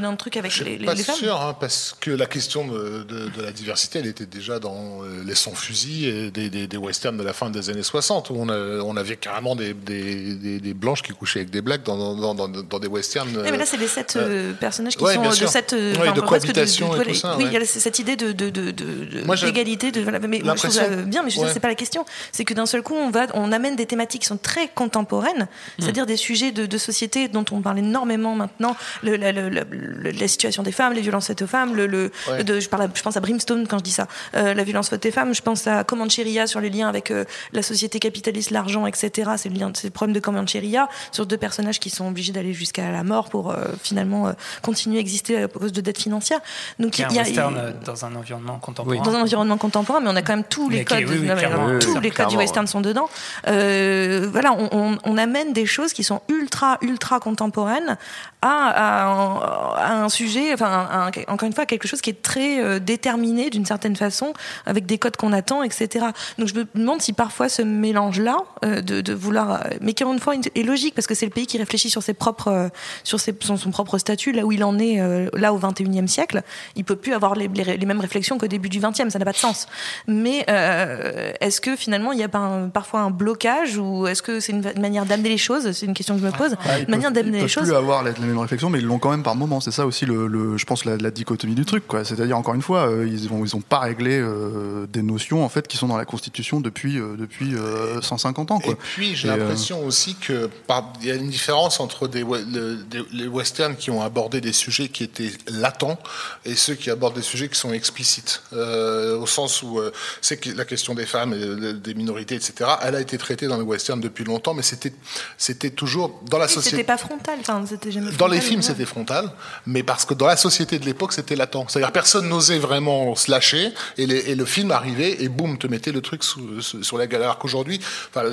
[0.01, 1.15] d'un truc avec Je les, les, pas les femmes.
[1.15, 3.05] sûr, hein, parce que la question de,
[3.41, 7.33] la diversité, elle était déjà dans les sans-fusils et des, des- des westerns de la
[7.33, 11.39] fin des années 60, où on, a- on avait carrément des, des- blanches qui couchaient
[11.39, 13.35] avec des blacks dans, dans, dans, dans des westerns.
[13.35, 14.17] Ouais, mais là, c'est les sept
[14.59, 17.49] personnages qui ouais, sont de cette Ouais, de cohabitation et tout ça, Oui, ouais.
[17.49, 20.19] il y a cette idée de de- de- de- de- Moi, j'ai d'égalité, de, voilà,
[20.19, 21.53] mais moi, je trouve ça bien, mais je veux dire, ouais.
[21.53, 22.05] c'est pas la question.
[22.31, 25.43] C'est que d'un seul coup, on va, on amène des thématiques qui sont très contemporaines,
[25.43, 25.81] Hmm.
[25.81, 30.71] c'est-à-dire des sujets de, de société dont on parle énormément maintenant, le, la, situation des
[30.71, 32.43] femmes, les violences faites aux femmes, le, le- Ouais.
[32.43, 34.89] de, je parle, à- je pense à Brimstone quand je dis ça, euh, la violence
[34.89, 35.33] faite aux femmes.
[35.33, 37.23] Je pense à Comancheria sur les liens avec euh,
[37.53, 39.31] la société capitaliste, l'argent, etc.
[39.37, 42.53] C'est le lien, c'est le problème de Comancheria sur deux personnages qui sont obligés d'aller
[42.53, 46.39] jusqu'à la mort pour euh, finalement euh, continuer à exister à cause de dettes financières.
[46.79, 49.01] Donc il y a, euh, dans un environnement contemporain.
[49.01, 51.27] dans un environnement contemporain, mais on a quand même tous les Mais codes, oui, oui,
[51.27, 53.09] non, tous oui, les codes du western sont dedans.
[53.47, 57.97] Euh, voilà, on, on- on amène des choses qui sont ultra, ultra contemporaines
[58.41, 62.59] à, à- à un sujet, enfin, à encore une fois, quelque chose qui est très
[62.63, 64.33] euh, déterminé d'une certaine façon,
[64.65, 66.05] avec des codes qu'on attend, etc.
[66.37, 70.13] Donc je me demande si parfois ce mélange-là, euh, de, de vouloir, mais qui encore
[70.13, 72.69] une fois est logique parce que c'est le pays qui réfléchit sur ses propres, euh,
[73.03, 76.07] sur ses, son, son propre statut, là où il en est, euh, là au 21e
[76.07, 76.41] siècle,
[76.75, 79.25] il peut plus avoir les, les- les mêmes réflexions qu'au début du 20e, ça n'a
[79.25, 79.67] pas de sens.
[80.07, 84.21] Mais euh, est-ce que finalement il n'y a pas un- parfois un blocage ou est-ce
[84.21, 85.71] que c'est une, une manière d'amener les choses?
[85.71, 86.55] C'est une question que je me pose.
[86.65, 87.63] Ah, ils une manière peuvent- d'amener ils les peuvent choses.
[87.63, 89.59] plus avoir la, la même réflexion, mais ils l'ont quand même par moment.
[89.61, 91.87] C'est ça aussi, le, le- je pense, la, la dichotomie du truc.
[91.87, 92.03] quoi.
[92.05, 95.49] C'est-à-dire, encore une fois, euh, ils n'ont ils ont pas réglé euh, des notions en
[95.49, 98.59] fait qui sont dans la Constitution depuis, euh, depuis euh, 150 ans.
[98.59, 98.73] Quoi.
[98.73, 102.07] Et puis j'ai Et, euh, l'impression aussi que par- il y a une différence entre
[102.07, 105.97] des, we- le- des- les westerns qui ont abordé des sujets qui étaient latents
[106.45, 109.91] et ceux qui abordent des sujets qui sont explicites, Euh, au sens où euh,
[110.21, 112.69] c'est que la question des femmes, et de- des minorités, etc.
[112.81, 114.93] Elle a été traitée dans les westerns depuis longtemps, mais c'était
[115.37, 116.77] c'était toujours dans la Oui, société.
[116.77, 118.65] C'était pas frontal, enfin, c'était jamais Dans les films, ouais.
[118.65, 119.31] c'était frontal,
[119.65, 121.65] mais parce que dans la société de l'époque, c'était latent.
[121.69, 125.67] C'est-à-dire personne n'osait vraiment se lâcher, et, les- et le film arrivait, et boum, te
[125.67, 127.27] mettait le truc sous- sous- sur la galère.
[127.29, 127.79] Alors qu'aujourd'hui,
[128.09, 128.23] enfin,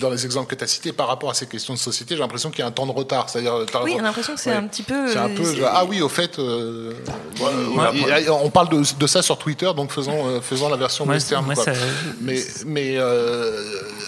[0.00, 2.20] dans les exemples que tu as cités, par rapport à ces questions de société, j'ai
[2.20, 3.28] l'impression qu'il y a un temps de retard.
[3.28, 3.54] C'est-à-dire,
[3.84, 4.56] Oui, on a l'impression que c'est Ouais.
[4.56, 5.08] un petit peu.
[5.12, 6.92] C'est un euh, peu, c'est- genre, ah oui, au fait, euh,
[8.42, 11.44] on parle de, de ça sur Twitter, donc faisons, euh, faisons la version western.
[11.44, 11.64] moi, quoi.
[11.64, 11.72] ça-
[12.20, 13.52] Mais, mais euh,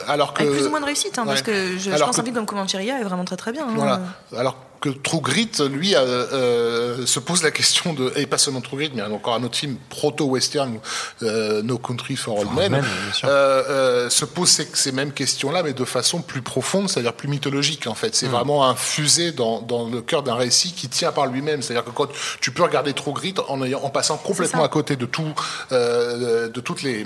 [0.06, 2.24] alors que Avec plus ou moins de réussite, hein, parce que je, pense que- un
[2.24, 3.64] film comme Comancheria est vraiment très très bien.
[3.68, 3.72] hein.
[3.74, 4.00] voilà.
[4.36, 6.00] Alors que True Grit, lui, euh,
[6.32, 9.56] euh, se pose la question de, et pas seulement True Grit, mais encore un autre
[9.56, 10.78] film proto-western,
[11.22, 15.72] euh, No Country for All Men, euh, euh, se pose ces, ces mêmes questions-là, mais
[15.72, 18.14] de façon plus profonde, c'est-à-dire plus mythologique, en fait.
[18.14, 18.30] C'est Mm.
[18.32, 21.62] vraiment infusé dans, dans le cœur d'un récit qui tient par lui-même.
[21.62, 22.08] C'est-à-dire que quand
[22.40, 25.32] tu peux regarder True Grit en, ayant- en passant complètement à côté de tout,
[25.72, 27.04] euh, de toutes les,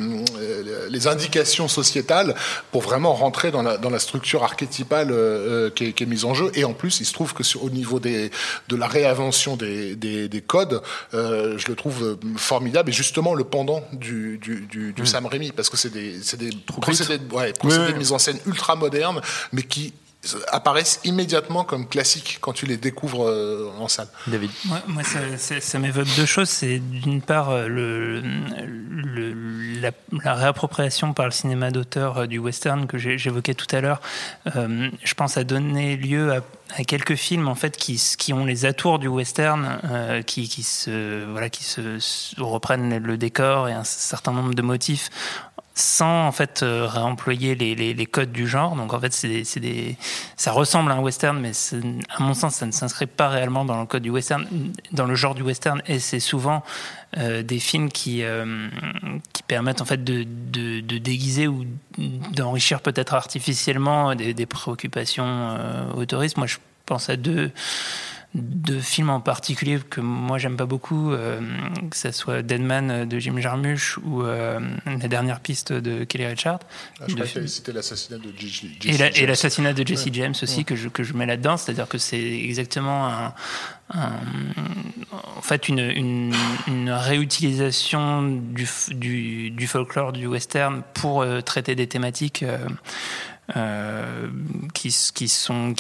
[0.91, 2.35] les indications sociétales
[2.71, 6.25] pour vraiment rentrer dans la, dans la structure archétypale euh, qui, est, qui est mise
[6.25, 6.51] en jeu.
[6.55, 8.31] Et en plus, il se trouve que sur, au niveau des,
[8.69, 10.83] de la réinvention des, des, des codes,
[11.15, 12.91] euh, je le trouve euh, formidable.
[12.91, 16.37] Et justement, le pendant du, du, du, du Sam Raimi, parce que c'est des, c'est
[16.39, 19.21] des procédés, ouais, procédés Oui, de mise en scène ultra modernes,
[19.53, 19.93] mais qui
[20.53, 24.09] apparaissent immédiatement comme classiques quand tu les découvres euh, en salle.
[24.29, 24.51] David.
[24.67, 26.49] Moi, moi, ça, ça- ça m'évoque deux choses.
[26.49, 29.91] C'est d'une part euh, le, le- la,
[30.23, 34.01] la réappropriation par le cinéma d'auteur euh, du western que j'évoquais tout à l'heure.
[34.55, 36.41] Euh, je pense à donner lieu à,
[36.77, 40.63] à quelques films en fait qui, qui ont les atours du western, euh, qui, qui
[40.63, 45.11] se voilà, qui se, se reprennent le décor et un certain nombre de motifs
[45.75, 48.77] sans en fait euh, réemployer les, codes du genre.
[48.77, 49.97] Donc en fait, c'est des-
[50.37, 51.53] ça ressemble à un western, mais
[52.11, 54.47] à mon sens, ça ne s'inscrit pas réellement dans le code du western,
[54.93, 55.83] dans le genre du western.
[55.87, 56.63] Et c'est souvent
[57.19, 58.69] euh, des films qui euh,
[59.33, 60.25] qui permettent en fait de,
[60.81, 61.65] déguiser ou
[62.33, 66.39] d'enrichir peut-être artificiellement des, préoccupations euh, autoristes.
[66.39, 66.57] Moi, je
[66.87, 67.51] pense à deux
[68.35, 71.41] deux films en particulier que moi j'aime pas beaucoup, euh,
[71.91, 76.61] que ce soit Deadman de Jim Jarmusch ou euh, La dernière piste de Kelly Richard.
[77.01, 79.29] Ah, je De crois que c'était l'assassinat de J- J- et, la- Jesse et James.
[79.29, 80.11] l'assassinat de Jesse Ouais.
[80.15, 80.65] James aussi Ouais.
[80.65, 83.35] que, je, que je mets là-dedans, c'est-à-dire que c'est exactement un,
[83.95, 86.33] en fait une,
[86.89, 92.59] réutilisation du, folklore du western pour euh, traiter des thématiques euh,
[93.57, 94.29] euh,
[94.73, 95.75] qui, sont,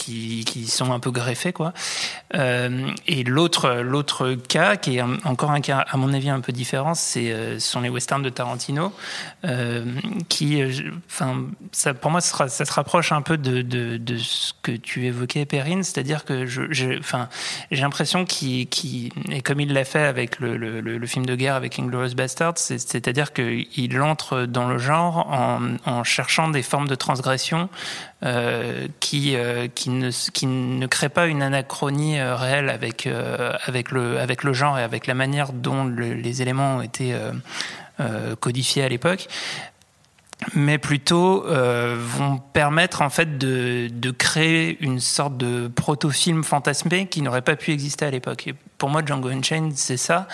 [0.91, 1.53] un peu greffés.
[1.53, 1.73] Quoi.
[2.35, 7.33] Et l'autre, cas, qui est encore un cas, à mon avis, un peu différent, c'est,
[7.55, 8.93] ce sont les westerns de Tarantino,
[10.29, 10.63] qui,
[11.07, 15.85] enfin, ça, pour moi, ça, se rapproche un peu de, ce que tu évoquais, Perrine,
[15.85, 16.47] c'est-à-dire que
[16.99, 17.29] enfin,
[17.71, 21.79] j'ai l'impression qu'il, qu'il, et comme il l'a fait avec le, film de guerre avec
[21.79, 25.29] Inglourious Basterds, c'est, c'est-à-dire qu'il entre dans le genre
[25.85, 27.69] en, cherchant des formes de transgression
[28.25, 34.53] euh, qui, euh, qui, ne, qui ne crée pas une anachronie euh, réelle avec, le,
[34.53, 37.15] genre et avec la manière dont le, les éléments ont été
[38.41, 39.29] codifiés à l'époque
[40.55, 47.07] mais plutôt euh, vont permettre en fait de, de, créer une sorte de proto-film fantasmé
[47.07, 48.47] qui n'aurait pas pu exister à l'époque.
[48.49, 50.28] Et pour moi, Django Unchained, c'est ça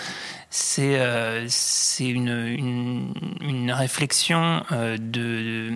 [0.51, 1.47] c'est euh,
[1.99, 5.69] une, une, réflexion euh, de,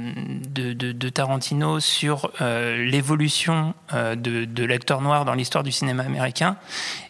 [0.49, 6.57] de, de, Tarantino sur l'évolution de, de l'acteur noir dans l'histoire du cinéma américain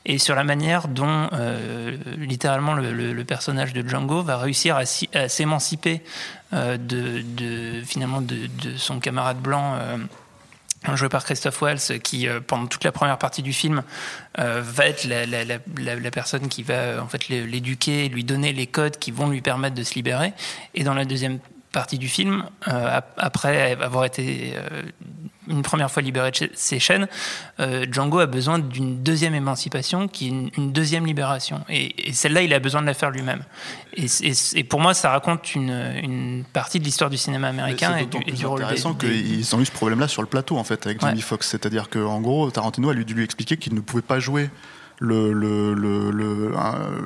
[0.05, 1.29] et sur la manière dont
[2.17, 6.01] littéralement le, personnage de Django va réussir à s'émanciper
[6.53, 6.77] de,
[7.21, 8.47] de, finalement de,
[8.77, 9.77] son camarade blanc
[10.95, 13.83] joué par Christophe Waltz, qui euh, pendant toute la première partie du film
[14.39, 18.67] euh, va être la, la, la, personne qui va en fait l'éduquer, lui donner les
[18.67, 20.33] codes qui vont lui permettre de se libérer.
[20.73, 21.39] Et dans la deuxième
[21.71, 24.83] partie du film, euh, après avoir été euh,
[25.47, 27.07] une première fois libéré de ses chaînes,
[27.59, 31.63] euh, Django a besoin d'une deuxième émancipation, qui est une, une deuxième libération.
[31.69, 33.43] Et, et celle-là, il a besoin de la faire lui-même.
[33.95, 35.71] Et, et, et, pour moi, ça raconte une,
[36.01, 39.59] une partie de l'histoire du cinéma américain et du, et du rôle intéressant qu'ils ont
[39.59, 41.21] eu ce problème-là sur le plateau, en fait, avec Jimmy ouais.
[41.21, 41.47] Fox.
[41.47, 44.49] C'est-à-dire qu'en gros, Tarantino a dû lui expliquer qu'il ne pouvait pas jouer
[44.99, 46.53] le, le, le, le,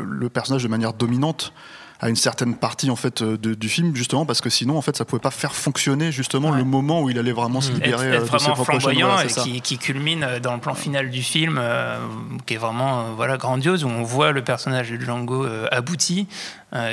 [0.04, 1.54] le personnage de manière dominante
[2.00, 4.95] à une certaine partie en fait de, du film justement parce que sinon en fait
[4.95, 6.58] ça pouvait pas faire fonctionner justement ouais.
[6.58, 9.78] le moment où il allait vraiment se libérer être, être vraiment flamboyant et qui, qui,
[9.78, 11.98] culmine dans le plan final du film euh,
[12.45, 16.28] qui est vraiment euh, voilà grandiose où on voit le personnage de Django euh, abouti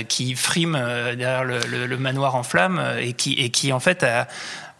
[0.08, 0.74] qui frime
[1.18, 4.28] derrière le, le, le, manoir en flammes et qui et qui en fait a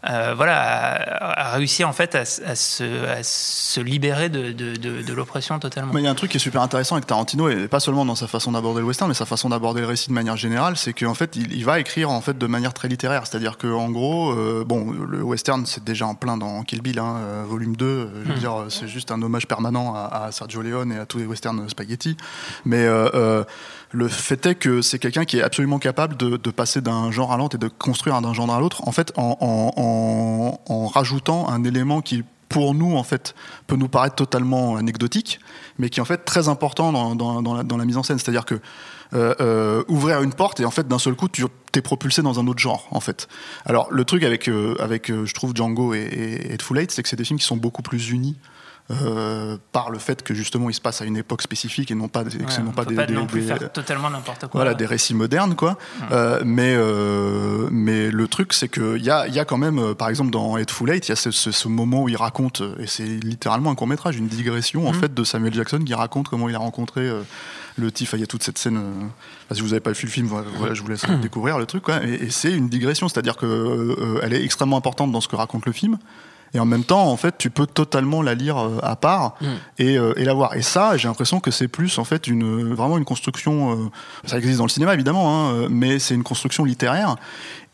[0.09, 4.77] euh, voilà, a, a, réussi en fait à, à, se, à se, libérer de, de,
[4.77, 5.93] de, de l'oppression totalement.
[5.95, 8.05] Mais il y a un truc qui est super intéressant avec Tarantino, et pas seulement
[8.05, 10.77] dans sa façon d'aborder le western, mais sa façon d'aborder le récit de manière générale,
[10.77, 13.27] c'est qu'en fait, il, il, va écrire en fait de manière très littéraire.
[13.27, 17.17] C'est-à-dire qu'en gros, euh, bon, le western, c'est déjà en plein dans Kill Bill, hein,
[17.19, 17.87] euh, volume 2.
[17.87, 18.39] Euh, je veux mmh.
[18.39, 21.69] dire, c'est juste un hommage permanent à, à, Sergio Leone et à tous les westerns
[21.69, 22.17] spaghetti.
[22.65, 22.87] Mais
[23.95, 27.33] le fait est que c'est quelqu'un qui est absolument capable de, de passer d'un genre
[27.33, 29.94] à l'autre et de construire d'un genre à l'autre, en fait, en, en, en,
[30.67, 33.35] en, rajoutant un élément qui pour nous en fait
[33.67, 35.41] peut nous paraître totalement anecdotique,
[35.79, 38.19] mais qui est en fait très important dans, la, mise en scène.
[38.19, 38.61] C'est-à-dire que
[39.15, 42.39] euh, euh, ouvrir une porte et en fait d'un seul coup tu t'es propulsé dans
[42.39, 43.29] un autre genre en fait.
[43.65, 47.09] Alors le truc avec euh, avec je trouve Django et, et, et Full c'est que
[47.09, 48.37] c'est des films qui sont beaucoup plus unis
[48.91, 52.09] euh, par le fait que justement il se passe à une époque spécifique et non
[52.09, 54.51] pas, des, ouais, non pas des, pas des, non plus des faire totalement n'importe quoi.
[54.53, 55.79] Voilà, des récits modernes quoi.
[56.13, 59.57] Euh, mais euh, mais le truc c'est que il y a il y a quand
[59.57, 62.17] même par exemple dans Hateful Eight il y a ce, ce, ce, moment où il
[62.17, 65.95] raconte et c'est littéralement un court métrage une digression en fait de Samuel Jackson qui
[65.95, 67.11] raconte comment il a rencontré
[67.77, 68.13] le Tiff.
[68.13, 69.11] Il y a toute cette scène.
[69.51, 71.21] si vous n'avez pas vu le film, voilà, je vous laisse mmh.
[71.21, 71.85] découvrir le truc.
[71.85, 72.05] Quoi.
[72.05, 75.65] Et, et c'est une digression, c'est-à-dire que elle est extrêmement importante dans ce que raconte
[75.65, 75.99] le film
[76.55, 79.47] et en même temps en fait tu peux totalement la lire euh, à part mm.
[79.79, 80.55] et, euh, et, la voir.
[80.55, 83.91] Et ça j'ai l'impression que c'est plus en fait une vraiment une construction euh,
[84.25, 87.17] ça existe dans le cinéma évidemment hein, mais c'est une construction littéraire.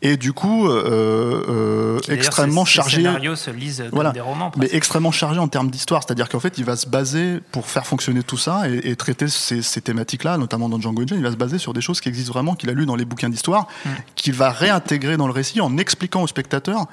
[0.03, 3.03] Et du coup euh, extrêmement chargé
[3.35, 6.01] se lisent voilà, des romans mais extrêmement chargé en termes d'histoire.
[6.03, 9.27] C'est-à-dire qu'en fait il va se baser pour faire fonctionner tout ça et, et traiter
[9.27, 12.01] ces, ces thématiques là notamment dans Django Unchained il va se baser sur des choses
[12.01, 13.89] qui existent vraiment qu'il a lu dans les bouquins d'histoire mm.
[14.15, 16.87] qu'il va réintégrer dans le récit en expliquant au spectateur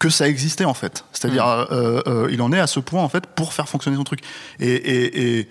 [0.00, 1.04] que ça existait en fait.
[1.12, 1.66] C'est-à-dire, mmh.
[1.72, 4.22] euh, euh, il en est à ce point en fait pour faire fonctionner son truc.
[4.58, 5.48] Et, et, et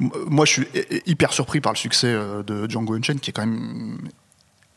[0.00, 0.66] moi, je suis
[1.04, 3.98] hyper surpris par le succès euh, de Django Unchained, qui est quand même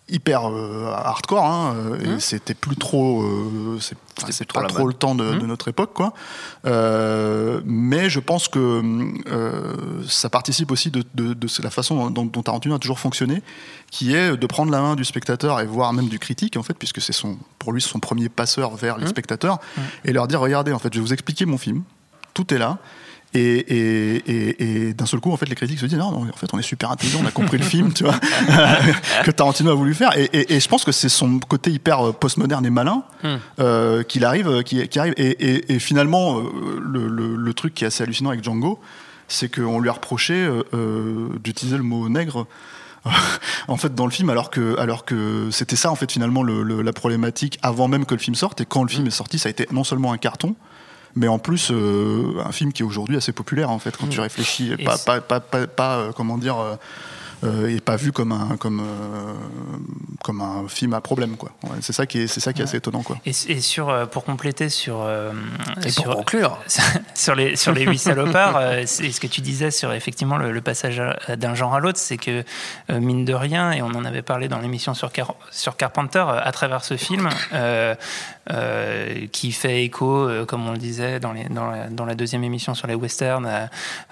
[0.09, 2.05] hyper euh, hardcore hein, mmh.
[2.05, 3.97] et c'était plus trop euh, c'est
[4.51, 5.39] pas trop, trop le temps de, mmh.
[5.39, 6.13] de, notre époque quoi
[6.65, 8.81] euh, mais je pense que
[9.27, 13.41] euh, ça participe aussi de, de, de la façon dont, dont, Tarantino a toujours fonctionné
[13.91, 16.73] qui est de prendre la main du spectateur et voire même du critique en fait
[16.77, 19.01] puisque c'est son pour lui son premier passeur vers mmh.
[19.01, 19.59] les spectateurs
[20.03, 21.83] et leur dire regardez en fait je vais vous expliquer mon film
[22.33, 22.77] tout est là
[23.33, 26.29] et, et, et, et d'un seul coup, en fait, les critiques se disent non, non,
[26.29, 28.19] en fait, on est super intelligent, on a compris le film, tu vois,
[29.23, 30.11] que Tarantino a voulu faire.
[30.17, 33.35] Et, je pense que c'est son côté hyper euh, postmoderne et malin mm.
[33.59, 35.13] euh, qu'il arrive, euh, qui, qui arrive.
[35.17, 36.43] Et, finalement, euh,
[36.81, 38.79] le, le, le, truc qui est assez hallucinant avec Django,
[39.27, 42.45] c'est qu'on lui a reproché euh, d'utiliser le mot nègre
[43.67, 46.63] en fait dans le film alors que alors que c'était ça en fait finalement le,
[46.63, 49.39] le- la problématique avant même que le film sorte et quand le film est sorti
[49.39, 50.55] ça a été non seulement un carton
[51.15, 54.19] mais en plus euh, un film qui est aujourd'hui assez populaire en fait quand tu
[54.19, 54.73] réfléchis.
[54.77, 56.75] Et pas c'est- pas pas, pas, pas, euh, comment dire euh,
[57.43, 59.33] euh, et pas vu comme un comme euh,
[60.23, 61.51] comme un film à problème quoi.
[61.63, 63.17] Ouais, c'est ça qui est c'est ça qui est assez étonnant quoi.
[63.25, 65.33] Et, et sur, euh, pour compléter sur, euh,
[65.85, 66.57] Et sur, pour conclure,
[67.15, 70.53] sur les sur les huit salopards, euh, c'est ce que tu disais sur effectivement le,
[70.53, 71.01] le passage
[71.37, 72.45] d'un genre à l'autre, c'est que
[72.89, 76.23] euh, mine de rien, et on en avait parlé dans l'émission sur Car- sur Carpenter,
[76.25, 77.27] euh, à travers ce film
[78.51, 82.13] euh, qui fait écho, euh, comme on le disait dans, les, dans, la, dans la
[82.15, 83.65] deuxième émission sur les westerns, euh,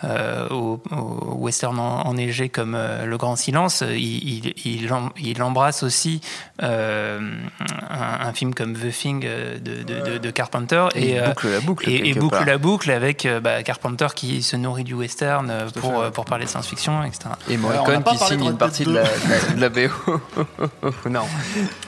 [0.05, 5.09] euh, au, au western en- enneigé comme euh, Le Grand Silence, il, il, il, em-
[5.19, 6.21] il embrasse aussi
[6.63, 7.19] euh,
[7.89, 11.89] un, un film comme The Thing de, de, de- de Carpenter Et boucle la boucle,
[11.89, 12.45] et, et quelque boucle part.
[12.45, 16.49] la boucle avec bah, Carpenter qui se nourrit du western pour, euh, pour parler de
[16.49, 17.19] science-fiction, etc.
[17.49, 20.21] et on Morricone qui signe une partie de la, de la- de la BO.
[21.09, 21.23] non.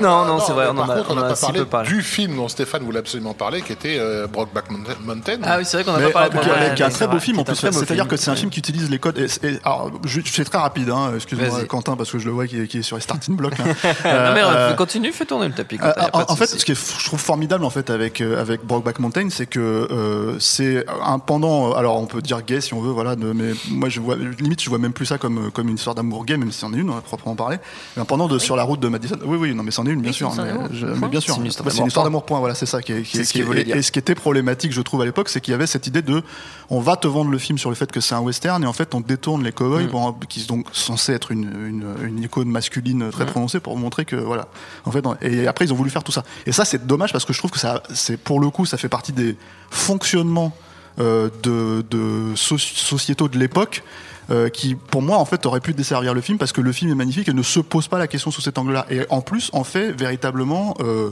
[0.02, 1.66] non, non, c'est vrai, on par a, on on a pas un petit parlé peu
[1.66, 1.88] parlé.
[1.90, 4.66] du film dont Stéphane voulait absolument parler, qui était euh, Brokeback
[5.06, 5.38] Mountain.
[5.44, 6.86] Ah oui, c'est vrai qu'on n'a pas parlé euh, de qui, Ouais, est- qui est
[6.86, 7.56] un très beau film en plus.
[7.56, 9.18] C'est-à-dire que c'est un film qui utilise les codes.
[9.18, 11.64] Et, et- alors, je, très rapide, hein, excuse-moi.
[11.66, 13.60] Quentin, parce que je le vois qui est, qui est sur les starting blocks.
[13.60, 13.64] hein.
[14.04, 15.78] Non, mais Euh, euh, continue, fais tourner le tapis.
[15.78, 19.30] Quentin, en, fait, ce qui est, je trouve formidable en fait avec avec Brokeback Mountain,
[19.30, 21.74] c'est que euh, c'est un pendant.
[21.74, 23.16] Alors, on peut dire gay si on veut, voilà.
[23.16, 25.96] de- mais moi, je vois limite, je vois même plus ça comme comme une histoire
[25.96, 27.58] d'amour gay, même si c'en est une, on va proprement parler.
[27.96, 29.18] Mais un pendant de sur la route de Madison.
[29.26, 30.32] Oui, oui, non, mais c'en est une, bien sûr.
[30.34, 32.40] c'est une Mais, bien sûr, C'est une histoire d'amour, point.
[32.40, 33.04] Voilà, c'est ça qui est.
[33.04, 33.76] qui C'est est- ce qui est- et- dire.
[33.76, 36.02] Et ce qui était problématique, je trouve à l'époque, c'est qu'il y avait cette idée
[36.02, 36.24] de,
[36.70, 38.74] on va te vendre le film sur le fait que c'est un western, et en
[38.74, 39.90] fait, on détourne les cowboys, Mm.
[39.90, 44.06] pour- qui sont donc censés être une, une, une icône masculine très prononcée pour montrer
[44.06, 44.48] que voilà.
[44.86, 46.24] En fait, et après, ils ont voulu faire tout ça.
[46.46, 48.78] Et ça, c'est dommage parce que je trouve que ça, c'est pour le coup, ça
[48.78, 49.36] fait partie des
[49.70, 50.56] fonctionnements
[51.00, 53.84] euh, de, de so- sociétaux de l'époque.
[54.32, 56.90] euh, qui pour moi en fait aurait pu desservir le film parce que le film
[56.90, 59.50] est magnifique et ne se pose pas la question sous cet angle-là et en plus
[59.52, 61.10] en fait véritablement euh,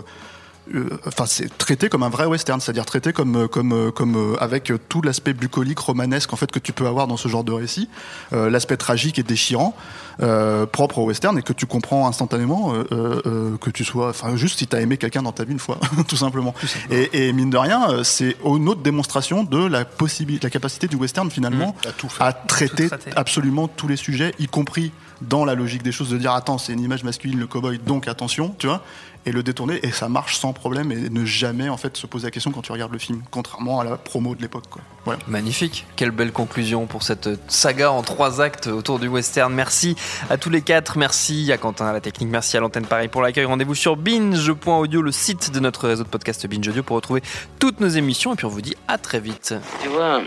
[1.06, 4.36] enfin c'est traité comme un vrai western, c'est-à-dire traité comme euh, comme euh, comme euh,
[4.40, 7.44] avec euh, tout l'aspect bucolique romanesque en fait que tu peux avoir dans ce genre
[7.44, 7.90] de récit,
[8.34, 9.76] euh, l'aspect tragique et déchirant
[10.22, 14.10] euh, propre au western et que tu comprends instantanément euh, euh, euh, que tu sois
[14.10, 16.54] enfin juste si tu as aimé quelqu'un dans ta vie une fois tout simplement.
[16.90, 20.88] Et, et mine de rien, euh, c'est une autre démonstration de la possibilité la capacité
[20.88, 22.26] du western finalement À tout faire.
[22.28, 23.12] à traiter Tout traiter.
[23.16, 24.92] absolument tous les sujets y compris
[25.22, 28.08] dans la logique des choses de dire attends c'est une image masculine le cowboy donc
[28.08, 28.84] attention tu vois
[29.26, 32.28] et le détourner et ça marche sans problème et ne jamais en fait se poser
[32.28, 35.20] la question quand tu regardes le film contrairement à la promo de l'époque quoi voilà
[35.28, 39.52] Magnifique, quelle belle conclusion pour cette saga en trois actes autour du western.
[39.54, 39.96] Merci
[40.30, 43.22] à tous les quatre, merci à Quentin à la technique, merci à l'antenne Paris pour
[43.22, 43.46] l'accueil.
[43.46, 47.22] Rendez-vous sur binge.audio, le site de notre réseau de podcast Binge Audio pour retrouver
[47.60, 49.56] toutes nos émissions et puis on vous dit à très vite.
[49.82, 50.22] Tu vois,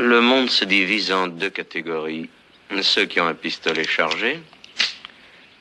[0.00, 2.28] le monde se divise en deux catégories.
[2.82, 4.42] Ceux qui ont un pistolet chargé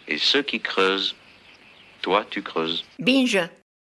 [0.07, 1.15] et ceux qui creusent.
[2.03, 2.83] Toi, tu creuses.
[2.99, 3.39] Binge.